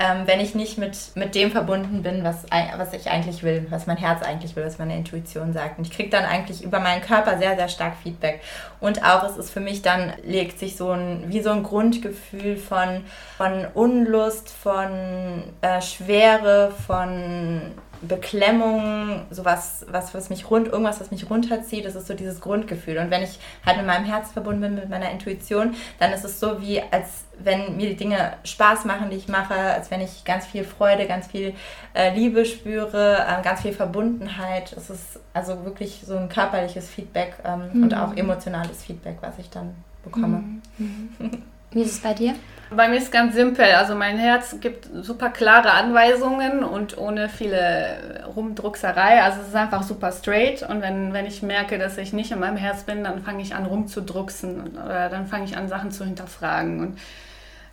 [0.00, 3.86] ähm, wenn ich nicht mit, mit dem verbunden bin, was, was ich eigentlich will, was
[3.86, 5.78] mein Herz eigentlich will, was meine Intuition sagt.
[5.78, 8.40] Und ich kriege dann eigentlich über meinen Körper sehr, sehr stark Feedback.
[8.80, 12.56] Und auch es ist für mich dann, legt sich so ein, wie so ein Grundgefühl
[12.56, 13.04] von,
[13.36, 17.72] von Unlust, von äh, Schwere, von
[18.02, 22.98] Beklemmung, sowas, was, was mich rund, irgendwas, was mich runterzieht, das ist so dieses Grundgefühl.
[22.98, 26.40] Und wenn ich halt mit meinem Herz verbunden bin, mit meiner Intuition, dann ist es
[26.40, 30.24] so wie, als wenn mir die Dinge Spaß machen, die ich mache, als wenn ich
[30.24, 31.54] ganz viel Freude, ganz viel
[31.94, 34.72] äh, Liebe spüre, äh, ganz viel Verbundenheit.
[34.72, 37.82] Es ist also wirklich so ein körperliches Feedback ähm, mhm.
[37.82, 40.42] und auch emotionales Feedback, was ich dann bekomme.
[40.78, 41.42] Mhm.
[41.72, 42.34] Wie ist es bei dir?
[42.74, 43.64] Bei mir ist ganz simpel.
[43.64, 49.22] Also mein Herz gibt super klare Anweisungen und ohne viele Rumdruckserei.
[49.22, 50.62] Also es ist einfach super straight.
[50.62, 53.56] Und wenn, wenn ich merke, dass ich nicht in meinem Herz bin, dann fange ich
[53.56, 56.80] an rumzudrucksen oder dann fange ich an, Sachen zu hinterfragen.
[56.80, 56.98] Und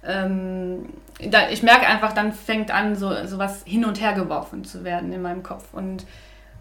[0.03, 0.89] ähm,
[1.29, 4.83] da, ich merke einfach, dann fängt an, so, so was hin und her geworfen zu
[4.83, 5.73] werden in meinem Kopf.
[5.73, 6.07] Und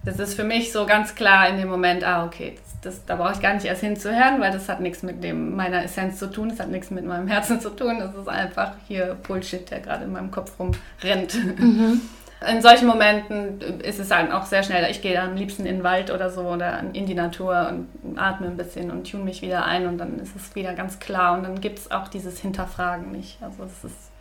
[0.07, 3.17] das ist für mich so ganz klar in dem Moment, ah, okay, das, das, da
[3.17, 6.31] brauche ich gar nicht erst hinzuhören, weil das hat nichts mit dem, meiner Essenz zu
[6.31, 9.81] tun, das hat nichts mit meinem Herzen zu tun, das ist einfach hier Bullshit, der
[9.81, 11.35] gerade in meinem Kopf rumrennt.
[11.59, 12.01] Mhm.
[12.49, 15.85] In solchen Momenten ist es dann auch sehr schnell, ich gehe am liebsten in den
[15.85, 17.73] Wald oder so oder in die Natur
[18.05, 21.01] und atme ein bisschen und tune mich wieder ein und dann ist es wieder ganz
[21.01, 23.39] klar und dann gibt es auch dieses Hinterfragen nicht.
[23.43, 24.13] Also das ist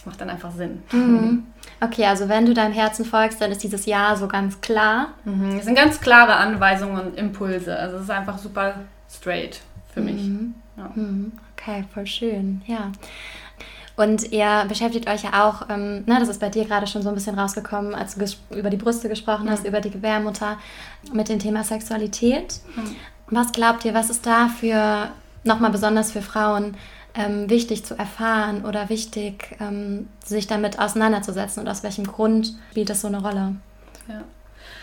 [0.00, 0.82] das macht dann einfach Sinn.
[0.92, 1.46] Mhm.
[1.82, 5.08] Okay, also wenn du deinem Herzen folgst, dann ist dieses Ja so ganz klar.
[5.26, 5.58] Mhm.
[5.58, 7.76] Es sind ganz klare Anweisungen und Impulse.
[7.76, 8.76] Also es ist einfach super
[9.10, 9.60] straight
[9.92, 10.22] für mich.
[10.22, 10.54] Mhm.
[10.78, 10.90] Ja.
[10.94, 11.32] Mhm.
[11.52, 12.62] Okay, voll schön.
[12.66, 12.92] Ja.
[13.94, 17.10] Und ihr beschäftigt euch ja auch, ähm, ne, das ist bei dir gerade schon so
[17.10, 18.24] ein bisschen rausgekommen, als du
[18.56, 20.56] über die Brüste gesprochen hast, über die Gebärmutter,
[21.12, 22.60] mit dem Thema Sexualität.
[22.74, 22.96] Mhm.
[23.26, 25.10] Was glaubt ihr, was ist da für,
[25.44, 26.78] nochmal besonders für Frauen,
[27.26, 32.90] ähm, wichtig zu erfahren oder wichtig, ähm, sich damit auseinanderzusetzen und aus welchem Grund spielt
[32.90, 33.56] das so eine Rolle?
[34.08, 34.22] Ja.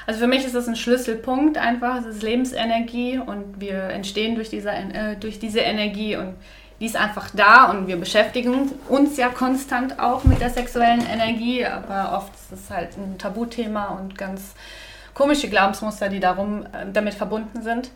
[0.06, 4.50] Also für mich ist das ein Schlüsselpunkt einfach, es ist Lebensenergie und wir entstehen durch
[4.50, 6.36] diese, äh, durch diese Energie und
[6.80, 11.66] die ist einfach da und wir beschäftigen uns ja konstant auch mit der sexuellen Energie,
[11.66, 14.54] aber oft ist es halt ein Tabuthema und ganz
[15.14, 17.90] komische Glaubensmuster, die darum äh, damit verbunden sind.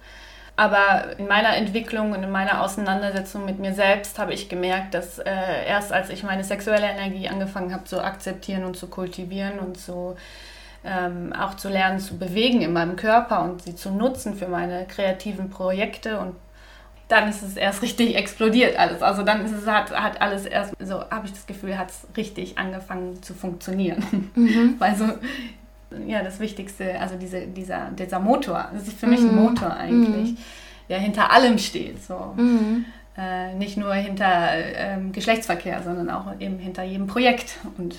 [0.61, 5.17] Aber in meiner Entwicklung und in meiner Auseinandersetzung mit mir selbst habe ich gemerkt, dass
[5.17, 9.79] äh, erst als ich meine sexuelle Energie angefangen habe zu akzeptieren und zu kultivieren und
[9.79, 10.15] zu,
[10.85, 14.85] ähm, auch zu lernen zu bewegen in meinem Körper und sie zu nutzen für meine
[14.85, 16.35] kreativen Projekte und
[17.07, 19.01] dann ist es erst richtig explodiert alles.
[19.01, 22.05] Also dann ist es, hat, hat alles erst, so habe ich das Gefühl, hat es
[22.15, 24.29] richtig angefangen zu funktionieren.
[24.35, 24.75] Mhm.
[24.79, 25.05] Weil so,
[26.07, 29.43] ja, das Wichtigste, also diese, dieser, dieser Motor, das ist für mich ein mhm.
[29.43, 30.37] Motor eigentlich, mhm.
[30.89, 32.03] der hinter allem steht.
[32.03, 32.33] So.
[32.35, 32.85] Mhm.
[33.17, 37.57] Äh, nicht nur hinter ähm, Geschlechtsverkehr, sondern auch eben hinter jedem Projekt.
[37.77, 37.95] Und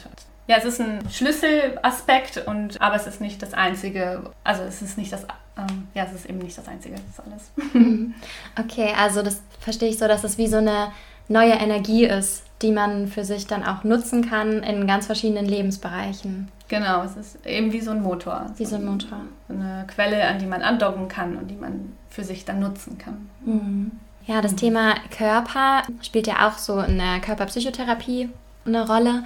[0.47, 4.99] ja, es ist ein Schlüsselaspekt, und, aber es ist nicht das Einzige, also es ist
[4.99, 5.27] nicht das
[5.57, 7.75] ähm, ja, es ist eben nicht das Einzige, das ist alles.
[7.75, 8.15] Mhm.
[8.59, 10.93] okay, also das verstehe ich so, dass es wie so eine
[11.29, 16.49] neue Energie ist, die man für sich dann auch nutzen kann in ganz verschiedenen Lebensbereichen.
[16.73, 18.47] Genau, es ist eben wie so ein Motor.
[18.57, 19.19] Wie so ein Motor.
[19.47, 23.29] Eine Quelle, an die man andocken kann und die man für sich dann nutzen kann.
[23.45, 23.91] Mhm.
[24.25, 28.31] Ja, das Thema Körper spielt ja auch so in der Körperpsychotherapie
[28.65, 29.25] eine Rolle.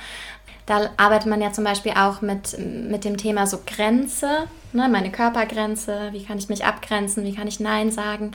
[0.67, 5.13] Da arbeitet man ja zum Beispiel auch mit, mit dem Thema so Grenze, ne, meine
[5.13, 8.33] Körpergrenze, wie kann ich mich abgrenzen, wie kann ich Nein sagen.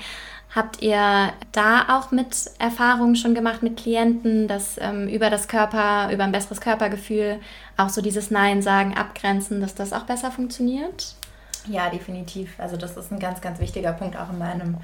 [0.54, 6.12] Habt ihr da auch mit Erfahrungen schon gemacht mit Klienten, dass ähm, über das Körper,
[6.12, 7.40] über ein besseres Körpergefühl
[7.78, 11.16] auch so dieses Nein sagen, abgrenzen, dass das auch besser funktioniert?
[11.68, 12.60] Ja, definitiv.
[12.60, 14.78] Also das ist ein ganz, ganz wichtiger Punkt auch in meinem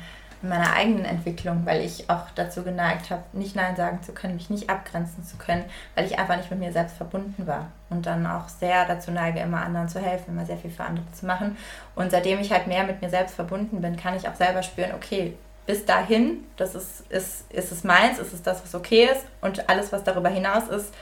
[0.44, 4.36] in meiner eigenen Entwicklung, weil ich auch dazu geneigt habe, nicht Nein sagen zu können,
[4.36, 8.06] mich nicht abgrenzen zu können, weil ich einfach nicht mit mir selbst verbunden war und
[8.06, 11.26] dann auch sehr dazu neige, immer anderen zu helfen, immer sehr viel für andere zu
[11.26, 11.58] machen.
[11.96, 14.92] Und seitdem ich halt mehr mit mir selbst verbunden bin, kann ich auch selber spüren,
[14.94, 15.36] okay,
[15.68, 19.70] bis dahin, das ist, ist, ist es meins, ist es das, was okay ist und
[19.70, 20.94] alles, was darüber hinaus ist,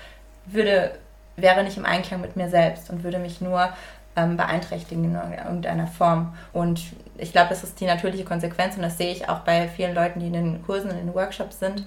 [0.47, 0.97] würde,
[1.37, 3.69] wäre nicht im Einklang mit mir selbst und würde mich nur
[4.15, 6.35] ähm, beeinträchtigen in irgendeiner Form.
[6.51, 6.81] Und
[7.17, 10.19] ich glaube, das ist die natürliche Konsequenz und das sehe ich auch bei vielen Leuten,
[10.19, 11.85] die in den Kursen und in den Workshops sind,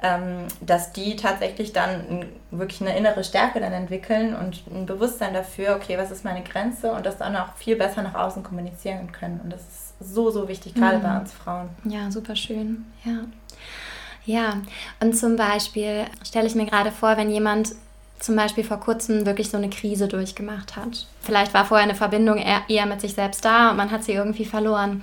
[0.00, 5.74] ähm, dass die tatsächlich dann wirklich eine innere Stärke dann entwickeln und ein Bewusstsein dafür,
[5.74, 9.40] okay, was ist meine Grenze und das dann auch viel besser nach außen kommunizieren können.
[9.42, 11.02] Und das ist so, so wichtig, gerade mhm.
[11.02, 11.68] bei uns Frauen.
[11.84, 12.86] Ja, super schön.
[13.04, 13.24] Ja.
[14.26, 14.58] Ja,
[15.00, 17.72] und zum Beispiel stelle ich mir gerade vor, wenn jemand
[18.18, 21.06] zum Beispiel vor kurzem wirklich so eine Krise durchgemacht hat.
[21.20, 24.44] Vielleicht war vorher eine Verbindung eher mit sich selbst da und man hat sie irgendwie
[24.44, 25.02] verloren.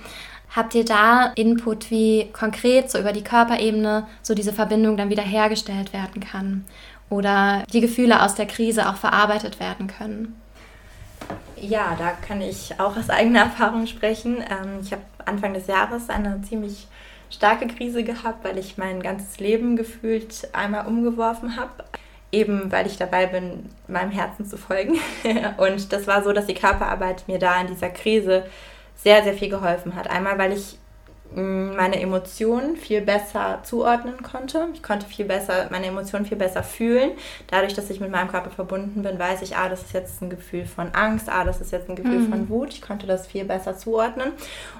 [0.54, 5.22] Habt ihr da Input, wie konkret so über die Körperebene so diese Verbindung dann wieder
[5.22, 6.64] hergestellt werden kann?
[7.10, 10.40] Oder die Gefühle aus der Krise auch verarbeitet werden können?
[11.56, 14.36] Ja, da kann ich auch aus eigener Erfahrung sprechen.
[14.38, 16.86] Ähm, ich habe Anfang des Jahres eine ziemlich
[17.30, 21.84] starke Krise gehabt, weil ich mein ganzes Leben gefühlt einmal umgeworfen habe
[22.32, 24.98] eben weil ich dabei bin, meinem Herzen zu folgen.
[25.56, 28.44] und das war so, dass die Körperarbeit mir da in dieser Krise
[28.96, 30.10] sehr, sehr viel geholfen hat.
[30.10, 30.78] Einmal, weil ich
[31.34, 34.68] meine Emotionen viel besser zuordnen konnte.
[34.72, 37.12] Ich konnte viel besser, meine Emotionen viel besser fühlen.
[37.48, 40.30] Dadurch, dass ich mit meinem Körper verbunden bin, weiß ich, ah, das ist jetzt ein
[40.30, 42.30] Gefühl von Angst, ah, das ist jetzt ein Gefühl mhm.
[42.30, 42.72] von Wut.
[42.72, 44.32] Ich konnte das viel besser zuordnen.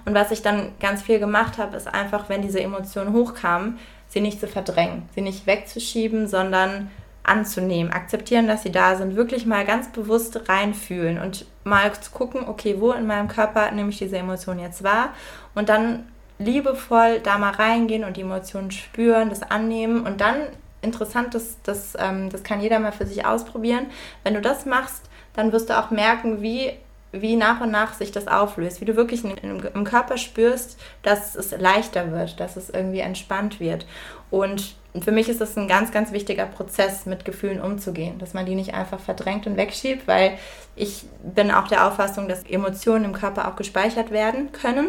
[0.07, 4.21] Und was ich dann ganz viel gemacht habe, ist einfach, wenn diese Emotionen hochkamen, sie
[4.21, 6.91] nicht zu verdrängen, sie nicht wegzuschieben, sondern
[7.25, 12.49] anzunehmen, akzeptieren, dass sie da sind, wirklich mal ganz bewusst reinfühlen und mal zu gucken,
[12.49, 15.11] okay, wo in meinem Körper nehme ich diese Emotion jetzt wahr
[15.55, 16.07] und dann
[16.38, 20.37] liebevoll da mal reingehen und die Emotionen spüren, das annehmen und dann
[20.83, 23.87] interessant, das, das, ähm, das kann jeder mal für sich ausprobieren.
[24.22, 26.72] Wenn du das machst, dann wirst du auch merken, wie
[27.12, 31.53] wie nach und nach sich das auflöst, wie du wirklich im Körper spürst, dass es
[31.53, 33.87] leichter wird, dass es irgendwie entspannt wird.
[34.31, 38.44] Und für mich ist das ein ganz, ganz wichtiger Prozess, mit Gefühlen umzugehen, dass man
[38.44, 40.37] die nicht einfach verdrängt und wegschiebt, weil
[40.77, 44.88] ich bin auch der Auffassung, dass Emotionen im Körper auch gespeichert werden können.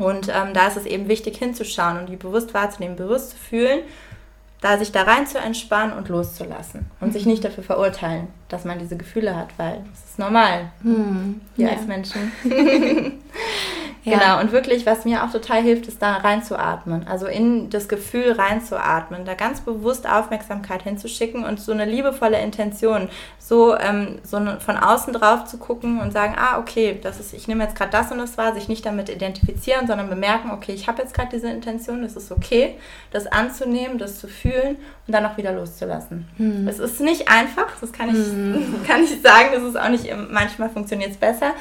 [0.00, 3.80] Und ähm, da ist es eben wichtig hinzuschauen und die bewusst wahrzunehmen, bewusst zu fühlen
[4.60, 7.12] da sich da rein zu entspannen und loszulassen und mhm.
[7.12, 11.40] sich nicht dafür verurteilen, dass man diese Gefühle hat, weil es ist normal, mhm.
[11.56, 11.72] wir ja.
[11.72, 12.32] als Menschen.
[14.02, 14.18] Ja.
[14.18, 17.06] Genau, und wirklich, was mir auch total hilft, ist da reinzuatmen.
[17.06, 23.10] Also in das Gefühl reinzuatmen, da ganz bewusst Aufmerksamkeit hinzuschicken und so eine liebevolle Intention,
[23.38, 27.46] so, ähm, so von außen drauf zu gucken und sagen, ah, okay, das ist, ich
[27.46, 30.88] nehme jetzt gerade das und das wahr, sich nicht damit identifizieren, sondern bemerken, okay, ich
[30.88, 32.76] habe jetzt gerade diese Intention, es ist okay,
[33.10, 36.26] das anzunehmen, das zu fühlen und dann auch wieder loszulassen.
[36.38, 36.66] Mhm.
[36.66, 38.16] Es ist nicht einfach, das kann ich,
[38.86, 41.52] kann ich sagen, es ist auch nicht, manchmal funktioniert es besser,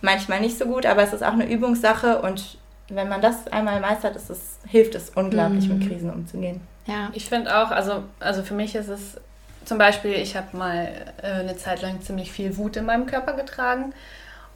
[0.00, 3.80] manchmal nicht so gut, aber es ist auch eine Übungssache und wenn man das einmal
[3.80, 5.78] meistert, ist es, hilft es unglaublich, mhm.
[5.78, 6.60] mit Krisen umzugehen.
[6.86, 9.18] Ja, ich finde auch, also, also für mich ist es
[9.64, 10.88] zum Beispiel, ich habe mal
[11.22, 13.92] äh, eine Zeit lang ziemlich viel Wut in meinem Körper getragen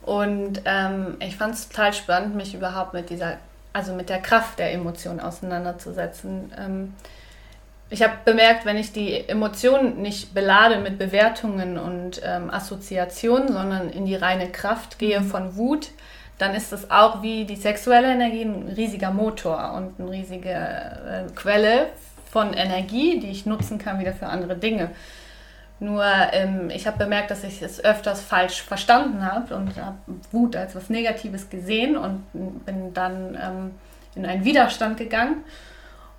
[0.03, 3.39] und ähm, ich fand es total spannend, mich überhaupt mit dieser,
[3.73, 6.53] also mit der Kraft der Emotionen auseinanderzusetzen.
[6.59, 6.95] Ähm,
[7.89, 13.91] ich habe bemerkt, wenn ich die Emotionen nicht belade mit Bewertungen und ähm, Assoziationen, sondern
[13.91, 15.27] in die reine Kraft gehe mhm.
[15.27, 15.91] von Wut,
[16.39, 21.33] dann ist das auch wie die sexuelle Energie ein riesiger Motor und eine riesige äh,
[21.35, 21.87] Quelle
[22.31, 24.91] von Energie, die ich nutzen kann wieder für andere Dinge.
[25.79, 29.97] Nur ähm, ich habe bemerkt, dass ich es öfters falsch verstanden habe und habe
[30.33, 32.25] Wut als was Negatives gesehen und
[32.65, 33.75] bin dann ähm,
[34.15, 35.45] in einen Widerstand gegangen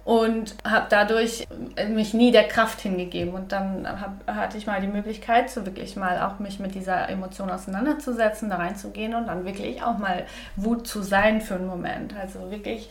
[0.07, 1.45] und habe dadurch
[1.89, 3.33] mich nie der Kraft hingegeben.
[3.33, 7.09] Und dann hab, hatte ich mal die Möglichkeit, so wirklich mal auch mich mit dieser
[7.09, 12.15] Emotion auseinanderzusetzen, da reinzugehen und dann wirklich auch mal Wut zu sein für einen Moment.
[12.15, 12.89] Also wirklich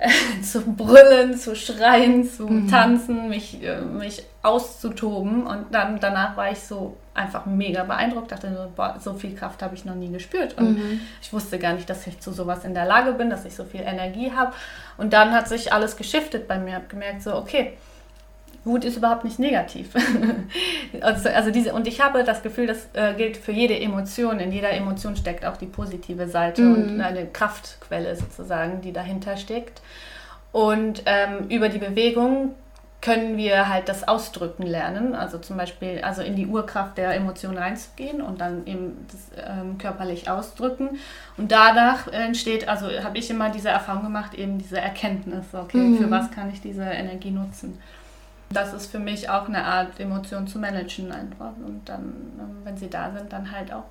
[0.44, 2.70] zu brüllen, zu schreien, zu mhm.
[2.70, 5.48] tanzen, mich, äh, mich auszutoben.
[5.48, 9.62] Und dann danach war ich so einfach mega beeindruckt, dachte so, boah, so viel Kraft
[9.62, 10.56] habe ich noch nie gespürt.
[10.56, 11.00] Und mhm.
[11.20, 13.64] ich wusste gar nicht, dass ich zu sowas in der Lage bin, dass ich so
[13.64, 14.52] viel Energie habe.
[14.96, 16.68] Und dann hat sich alles geschiftet bei mir.
[16.68, 17.72] Ich habe gemerkt, so, okay,
[18.64, 19.90] Wut ist überhaupt nicht negativ.
[21.00, 24.38] also, also, diese, und ich habe das Gefühl, das äh, gilt für jede Emotion.
[24.38, 26.74] In jeder Emotion steckt auch die positive Seite mhm.
[26.74, 29.80] und eine Kraftquelle sozusagen, die dahinter steckt.
[30.52, 32.54] Und ähm, über die Bewegung
[33.00, 37.56] können wir halt das Ausdrücken lernen, also zum Beispiel also in die Urkraft der Emotion
[37.56, 40.98] reinzugehen und dann eben das ähm, körperlich ausdrücken.
[41.38, 45.98] Und danach entsteht, also habe ich immer diese Erfahrung gemacht, eben diese Erkenntnis, okay, mhm.
[45.98, 47.78] für was kann ich diese Energie nutzen.
[48.52, 51.52] Das ist für mich auch eine Art, Emotionen zu managen einfach.
[51.64, 53.84] Und dann, ähm, wenn sie da sind, dann halt auch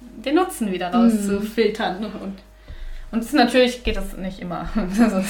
[0.00, 2.00] den Nutzen wieder rauszufiltern.
[2.00, 2.22] Mhm.
[2.22, 2.38] Und,
[3.12, 4.68] und es natürlich geht das nicht immer.
[4.98, 5.22] Also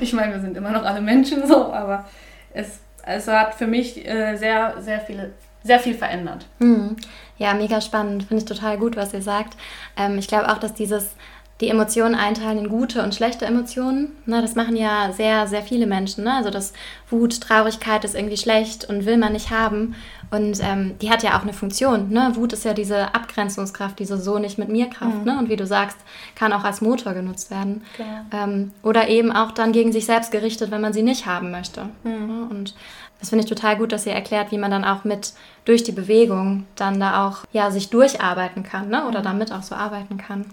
[0.00, 2.06] ich meine, wir sind immer noch alle Menschen so, aber
[2.52, 6.46] es, es hat für mich äh, sehr, sehr viele sehr viel verändert.
[6.58, 6.96] Mhm.
[7.36, 8.24] Ja, mega spannend.
[8.24, 9.56] Finde ich total gut, was ihr sagt.
[9.96, 11.14] Ähm, ich glaube auch, dass dieses
[11.60, 14.16] die Emotionen einteilen in gute und schlechte Emotionen.
[14.26, 16.24] Ne, das machen ja sehr, sehr viele Menschen.
[16.24, 16.34] Ne?
[16.34, 16.72] Also das
[17.10, 19.96] Wut, Traurigkeit ist irgendwie schlecht und will man nicht haben.
[20.30, 22.10] Und ähm, die hat ja auch eine Funktion.
[22.10, 22.32] Ne?
[22.34, 25.18] Wut ist ja diese Abgrenzungskraft, diese so nicht mit mir Kraft.
[25.18, 25.24] Mhm.
[25.24, 25.38] Ne?
[25.38, 25.96] Und wie du sagst,
[26.36, 27.82] kann auch als Motor genutzt werden.
[27.98, 28.44] Ja.
[28.44, 31.88] Ähm, oder eben auch dann gegen sich selbst gerichtet, wenn man sie nicht haben möchte.
[32.04, 32.46] Mhm.
[32.50, 32.74] Und
[33.18, 35.32] das finde ich total gut, dass ihr erklärt, wie man dann auch mit
[35.64, 39.08] durch die Bewegung dann da auch ja sich durcharbeiten kann, ne?
[39.08, 39.24] Oder mhm.
[39.24, 40.44] damit auch so arbeiten kann.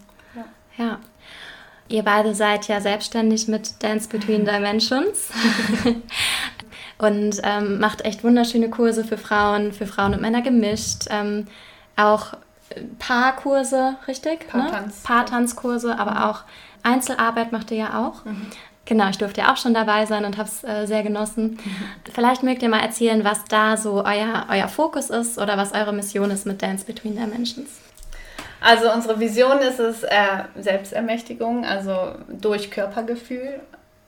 [0.78, 1.00] Ja.
[1.88, 5.30] Ihr beide seid ja selbstständig mit Dance Between Dimensions
[6.98, 11.06] und ähm, macht echt wunderschöne Kurse für Frauen, für Frauen und Männer gemischt.
[11.10, 11.48] Ähm,
[11.96, 12.34] auch
[12.98, 14.48] Paarkurse, richtig?
[14.48, 14.96] Paartanz.
[14.96, 15.02] Ne?
[15.04, 16.18] Paartanzkurse, aber mhm.
[16.18, 16.44] auch
[16.82, 18.26] Einzelarbeit macht ihr ja auch.
[18.26, 18.48] Mhm.
[18.86, 21.52] Genau, ich durfte ja auch schon dabei sein und habe es äh, sehr genossen.
[21.64, 22.12] Mhm.
[22.14, 25.94] Vielleicht mögt ihr mal erzählen, was da so euer, euer Fokus ist oder was eure
[25.94, 27.70] Mission ist mit Dance Between Dimensions.
[28.62, 33.60] Also unsere Vision ist es äh, Selbstermächtigung, also durch Körpergefühl.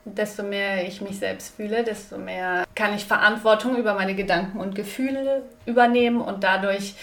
[0.05, 4.73] Desto mehr ich mich selbst fühle, desto mehr kann ich Verantwortung über meine Gedanken und
[4.73, 6.95] Gefühle übernehmen und dadurch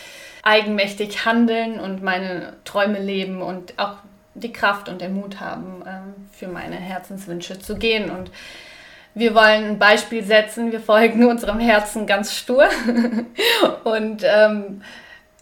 [0.43, 3.97] eigenmächtig handeln und meine Träume leben und auch
[4.35, 8.11] die Kraft und den Mut haben, äh, für meine Herzenswünsche zu gehen.
[8.11, 8.31] Und
[9.15, 12.69] wir wollen ein Beispiel setzen, wir folgen unserem Herzen ganz stur
[13.85, 14.83] und ähm,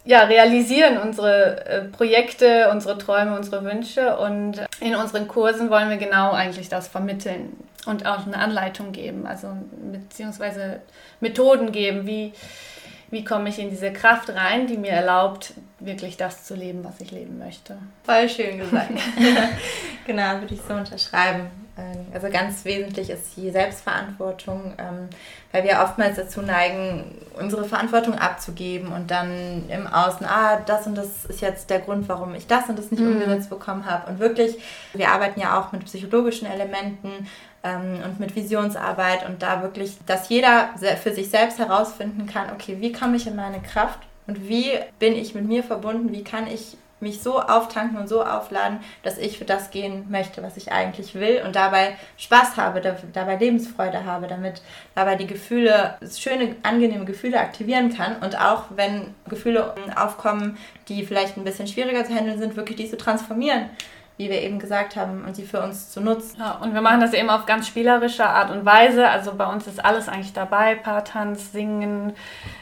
[0.04, 4.16] ja, realisieren unsere äh, Projekte, unsere Träume, unsere Wünsche.
[4.16, 9.26] Und in unseren Kursen wollen wir genau eigentlich das vermitteln und auch eine Anleitung geben,
[9.26, 9.48] also
[9.92, 10.80] beziehungsweise
[11.20, 12.32] Methoden geben, wie,
[13.10, 17.00] wie komme ich in diese Kraft rein, die mir erlaubt, wirklich das zu leben, was
[17.00, 17.76] ich leben möchte.
[18.04, 18.92] Voll schön gesagt.
[20.06, 21.50] genau, würde ich so unterschreiben.
[21.78, 25.08] Ähm, also ganz wesentlich ist die Selbstverantwortung, ähm,
[25.52, 30.96] weil wir oftmals dazu neigen, unsere Verantwortung abzugeben und dann im Außen, ah, das und
[30.96, 33.12] das ist jetzt der Grund, warum ich das und das nicht mhm.
[33.12, 34.10] umgesetzt bekommen habe.
[34.10, 34.56] Und wirklich,
[34.92, 37.26] wir arbeiten ja auch mit psychologischen Elementen
[37.62, 40.70] ähm, und mit Visionsarbeit und da wirklich, dass jeder
[41.02, 45.14] für sich selbst herausfinden kann, okay, wie komme ich in meine Kraft und wie bin
[45.14, 49.38] ich mit mir verbunden, wie kann ich mich so auftanken und so aufladen, dass ich
[49.38, 52.80] für das gehen möchte, was ich eigentlich will und dabei Spaß habe,
[53.12, 54.62] dabei Lebensfreude habe, damit
[54.94, 60.56] dabei die Gefühle, schöne, angenehme Gefühle aktivieren kann und auch wenn Gefühle aufkommen,
[60.88, 63.70] die vielleicht ein bisschen schwieriger zu handeln sind, wirklich die zu transformieren
[64.16, 66.38] wie wir eben gesagt haben, und die für uns zu nutzen.
[66.38, 69.08] Ja, und wir machen das eben auf ganz spielerische Art und Weise.
[69.08, 72.12] Also bei uns ist alles eigentlich dabei: Paartanz, Singen,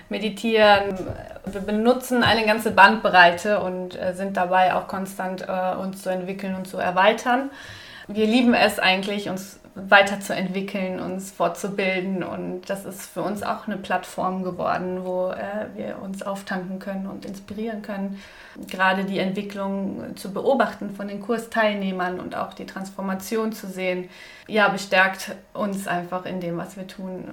[0.09, 0.97] Meditieren.
[1.47, 6.55] Wir benutzen eine ganze Bandbreite und äh, sind dabei auch konstant äh, uns zu entwickeln
[6.55, 7.51] und zu erweitern.
[8.09, 12.23] Wir lieben es eigentlich, uns weiterzuentwickeln, uns fortzubilden.
[12.23, 17.07] Und das ist für uns auch eine Plattform geworden, wo äh, wir uns auftanken können
[17.07, 18.21] und inspirieren können.
[18.67, 24.09] Gerade die Entwicklung zu beobachten von den Kursteilnehmern und auch die Transformation zu sehen,
[24.47, 27.25] ja, bestärkt uns einfach in dem, was wir tun,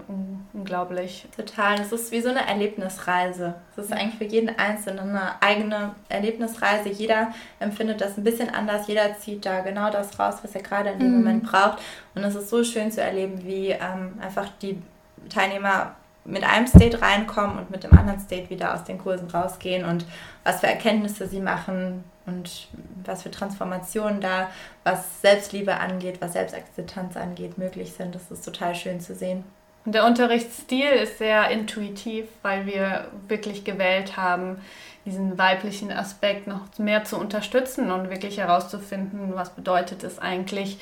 [0.53, 1.25] unglaublich.
[1.35, 1.81] Total.
[1.81, 3.55] Es ist wie so eine Erlebnisreise.
[3.75, 6.89] Es ist eigentlich für jeden Einzelnen eine eigene Erlebnisreise.
[6.89, 8.87] Jeder empfindet das ein bisschen anders.
[8.87, 11.17] Jeder zieht da genau das raus, was er gerade in dem mhm.
[11.17, 11.79] Moment braucht.
[12.15, 14.81] Und es ist so schön zu erleben, wie ähm, einfach die
[15.29, 15.95] Teilnehmer
[16.27, 20.05] mit einem State reinkommen und mit dem anderen State wieder aus den Kursen rausgehen und
[20.43, 22.67] was für Erkenntnisse sie machen und
[23.05, 24.49] was für Transformationen da,
[24.83, 28.13] was Selbstliebe angeht, was Selbstakzeptanz angeht, möglich sind.
[28.13, 29.45] Das ist total schön zu sehen.
[29.85, 34.57] Und der Unterrichtsstil ist sehr intuitiv, weil wir wirklich gewählt haben,
[35.05, 40.77] diesen weiblichen Aspekt noch mehr zu unterstützen und wirklich herauszufinden, was bedeutet es eigentlich,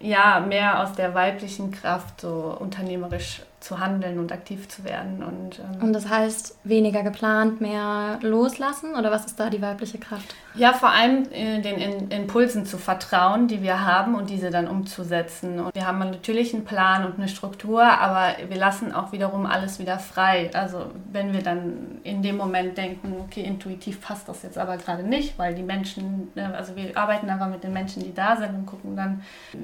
[0.00, 5.22] ja, mehr aus der weiblichen Kraft so unternehmerisch zu handeln und aktiv zu werden.
[5.22, 8.94] Und, ähm und das heißt, weniger geplant, mehr loslassen?
[8.94, 10.34] Oder was ist da die weibliche Kraft?
[10.54, 15.60] Ja, vor allem äh, den Impulsen zu vertrauen, die wir haben und diese dann umzusetzen.
[15.60, 19.78] Und wir haben natürlich einen Plan und eine Struktur, aber wir lassen auch wiederum alles
[19.78, 20.50] wieder frei.
[20.52, 25.02] Also wenn wir dann in dem Moment denken, okay, intuitiv passt das jetzt aber gerade
[25.02, 28.54] nicht, weil die Menschen, ne, also wir arbeiten einfach mit den Menschen, die da sind
[28.54, 29.22] und gucken dann,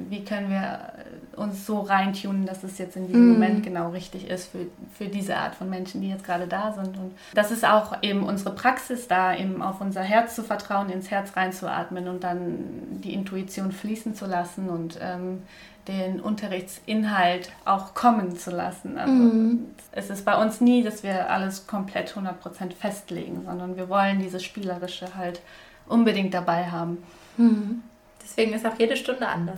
[0.08, 0.92] wie können wir
[1.36, 3.32] uns so reintunen, dass es jetzt in diesem mm.
[3.32, 4.66] Moment genau richtig ist für,
[4.96, 6.96] für diese Art von Menschen, die jetzt gerade da sind.
[6.96, 10.90] Und das ist auch eben unsere Praxis da, eben auf unser Herz zu vertrauen Vertrauen
[10.90, 15.42] ins Herz reinzuatmen und dann die Intuition fließen zu lassen und ähm,
[15.88, 18.98] den Unterrichtsinhalt auch kommen zu lassen.
[18.98, 19.66] Also mhm.
[19.92, 24.44] es ist bei uns nie, dass wir alles komplett 100% festlegen, sondern wir wollen dieses
[24.44, 25.40] Spielerische halt
[25.88, 26.98] unbedingt dabei haben.
[27.36, 27.82] Mhm.
[28.30, 29.56] Deswegen ist auch jede Stunde anders.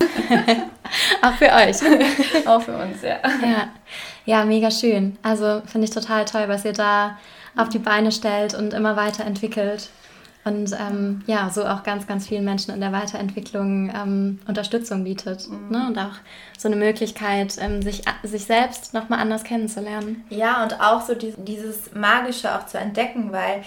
[1.23, 2.47] auch für euch.
[2.47, 3.19] auch für uns, ja.
[3.43, 3.69] ja.
[4.25, 5.19] Ja, mega schön.
[5.23, 7.19] Also finde ich total toll, was ihr da
[7.57, 9.91] auf die Beine stellt und immer weiterentwickelt
[10.45, 15.49] und ähm, ja, so auch ganz, ganz vielen Menschen in der Weiterentwicklung ähm, Unterstützung bietet.
[15.49, 15.69] Mhm.
[15.71, 15.87] Ne?
[15.87, 16.15] Und auch
[16.59, 20.25] so eine Möglichkeit, ähm, sich, sich selbst nochmal anders kennenzulernen.
[20.31, 23.63] Ja, und auch so die, dieses Magische auch zu entdecken, weil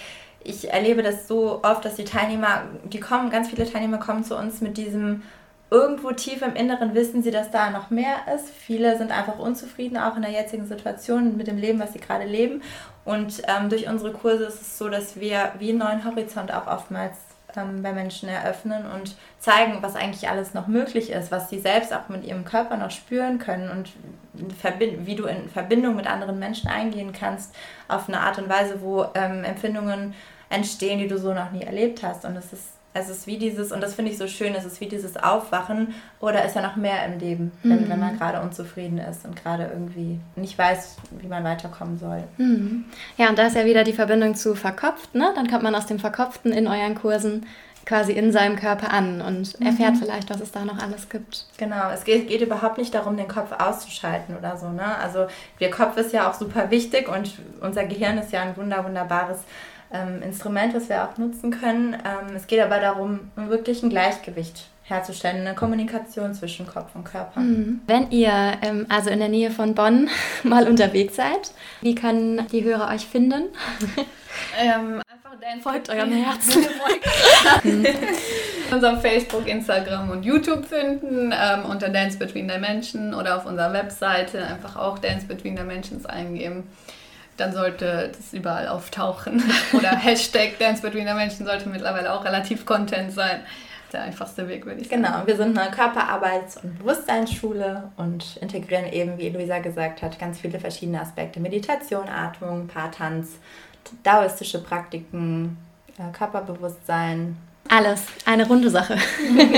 [0.46, 4.36] ich erlebe das so oft, dass die Teilnehmer, die kommen, ganz viele Teilnehmer kommen zu
[4.36, 5.22] uns mit diesem
[5.70, 8.50] irgendwo tief im Inneren wissen sie, dass da noch mehr ist.
[8.50, 12.24] Viele sind einfach unzufrieden, auch in der jetzigen Situation mit dem Leben, was sie gerade
[12.24, 12.62] leben.
[13.04, 16.68] Und ähm, durch unsere Kurse ist es so, dass wir wie einen neuen Horizont auch
[16.68, 17.16] oftmals
[17.56, 21.92] ähm, bei Menschen eröffnen und zeigen, was eigentlich alles noch möglich ist, was sie selbst
[21.92, 23.90] auch mit ihrem Körper noch spüren können und
[24.34, 27.54] wie du in Verbindung mit anderen Menschen eingehen kannst,
[27.88, 30.14] auf eine Art und Weise, wo ähm, Empfindungen
[30.48, 32.24] entstehen, die du so noch nie erlebt hast.
[32.24, 34.80] Und es ist es ist wie dieses, und das finde ich so schön, es ist
[34.80, 37.88] wie dieses Aufwachen oder ist ja noch mehr im Leben, wenn, mhm.
[37.90, 42.24] wenn man gerade unzufrieden ist und gerade irgendwie nicht weiß, wie man weiterkommen soll.
[42.38, 42.86] Mhm.
[43.18, 45.30] Ja, und da ist ja wieder die Verbindung zu verkopft, ne?
[45.34, 47.46] Dann kommt man aus dem Verkopften in euren Kursen
[47.84, 49.98] quasi in seinem Körper an und erfährt mhm.
[49.98, 51.46] vielleicht, was es da noch alles gibt.
[51.56, 54.70] Genau, es geht, geht, überhaupt nicht darum, den Kopf auszuschalten oder so.
[54.70, 54.96] Ne?
[54.98, 55.26] Also
[55.60, 59.38] der Kopf ist ja auch super wichtig und unser Gehirn ist ja ein wunder, wunderbares
[59.92, 61.94] ähm, Instrument, was wir auch nutzen können.
[61.94, 67.40] Ähm, es geht aber darum, wirklich ein Gleichgewicht herzustellen, eine Kommunikation zwischen Kopf und Körper.
[67.40, 67.80] Mhm.
[67.86, 68.30] Wenn ihr
[68.62, 70.08] ähm, also in der Nähe von Bonn
[70.44, 73.44] mal unterwegs seid, wie können die Hörer euch finden?
[74.58, 76.66] Ähm, einfach Dance Folgt eurem Herzen.
[78.70, 84.44] unserem Facebook, Instagram und YouTube finden, ähm, unter Dance Between Dimensions oder auf unserer Webseite
[84.44, 86.64] einfach auch Dance Between Dimensions eingeben
[87.36, 89.42] dann sollte das überall auftauchen.
[89.72, 93.40] Oder Hashtag Dance Between the Menschen sollte mittlerweile auch relativ Content sein.
[93.92, 95.02] Der einfachste Weg, würde ich sagen.
[95.02, 100.40] Genau, wir sind eine Körperarbeits- und Bewusstseinsschule und integrieren eben, wie Luisa gesagt hat, ganz
[100.40, 101.38] viele verschiedene Aspekte.
[101.38, 103.38] Meditation, Atmung, Paartanz,
[104.02, 105.56] daoistische Praktiken,
[105.98, 107.36] äh, Körperbewusstsein,
[107.68, 108.96] alles, eine runde Sache.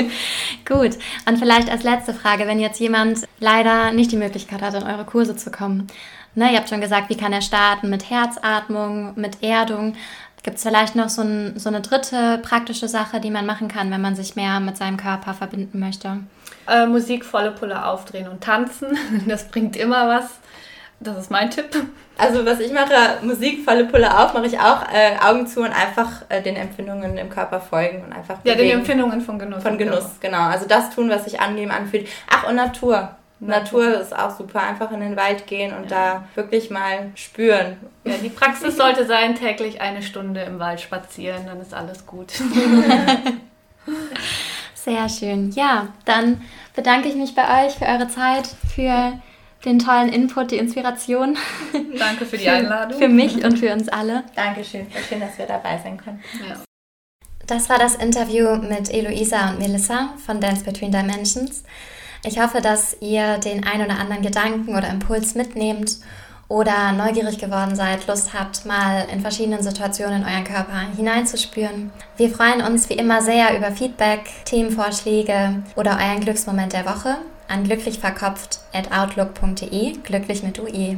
[0.66, 4.82] Gut, und vielleicht als letzte Frage, wenn jetzt jemand leider nicht die Möglichkeit hat, in
[4.82, 5.88] eure Kurse zu kommen,
[6.34, 9.94] Ne, ihr habt schon gesagt, wie kann er starten mit Herzatmung, mit Erdung.
[10.42, 13.90] Gibt es vielleicht noch so, ein, so, eine dritte praktische Sache, die man machen kann,
[13.90, 16.18] wenn man sich mehr mit seinem Körper verbinden möchte?
[16.68, 18.96] Äh, Musik volle Pulle aufdrehen und tanzen.
[19.26, 20.38] Das bringt immer was.
[21.00, 21.66] Das ist mein Tipp.
[22.16, 25.70] Also was ich mache, Musik volle Pulle auf, mache ich auch äh, Augen zu und
[25.70, 28.58] einfach äh, den Empfindungen im Körper folgen und einfach bewegen.
[28.58, 29.62] Ja, den Empfindungen von Genuss.
[29.62, 30.48] Von Genuss, genau.
[30.48, 32.08] Also das tun, was sich angenehm anfühlt.
[32.28, 33.17] Ach, und Natur.
[33.40, 34.00] Natur.
[34.00, 34.62] Ist auch super.
[34.62, 36.24] Einfach in den Wald gehen und ja.
[36.24, 37.76] da wirklich mal spüren.
[38.04, 42.32] Ja, die Praxis sollte sein, täglich eine Stunde im Wald spazieren, dann ist alles gut.
[44.74, 45.50] Sehr schön.
[45.52, 46.42] Ja, dann
[46.74, 49.12] bedanke ich mich bei euch für eure Zeit, für
[49.64, 51.36] den tollen Input, die Inspiration.
[51.98, 52.98] Danke für die Einladung.
[52.98, 54.24] Für mich und für uns alle.
[54.34, 54.86] Dankeschön.
[55.08, 56.22] Schön, dass wir dabei sein können.
[56.48, 56.56] Ja.
[57.46, 61.64] Das war das Interview mit Eloisa und Melissa von Dance Between Dimensions.
[62.24, 65.96] Ich hoffe, dass ihr den ein oder anderen Gedanken oder Impuls mitnehmt
[66.48, 71.90] oder neugierig geworden seid, Lust habt, mal in verschiedenen Situationen in euren Körper hineinzuspüren.
[72.16, 77.64] Wir freuen uns wie immer sehr über Feedback, Themenvorschläge oder euren Glücksmoment der Woche an
[77.64, 80.96] glücklichverkopft.outlook.de, glücklich mit UE.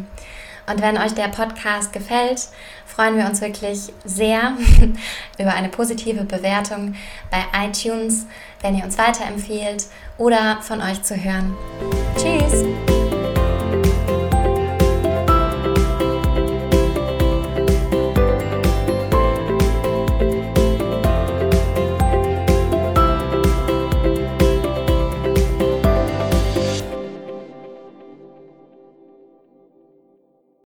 [0.70, 2.48] Und wenn euch der Podcast gefällt,
[2.86, 4.56] freuen wir uns wirklich sehr
[5.38, 6.94] über eine positive Bewertung
[7.30, 8.26] bei iTunes,
[8.62, 9.86] wenn ihr uns weiterempfehlt
[10.20, 11.56] oder von euch zu hören.
[12.16, 12.99] Tschüss!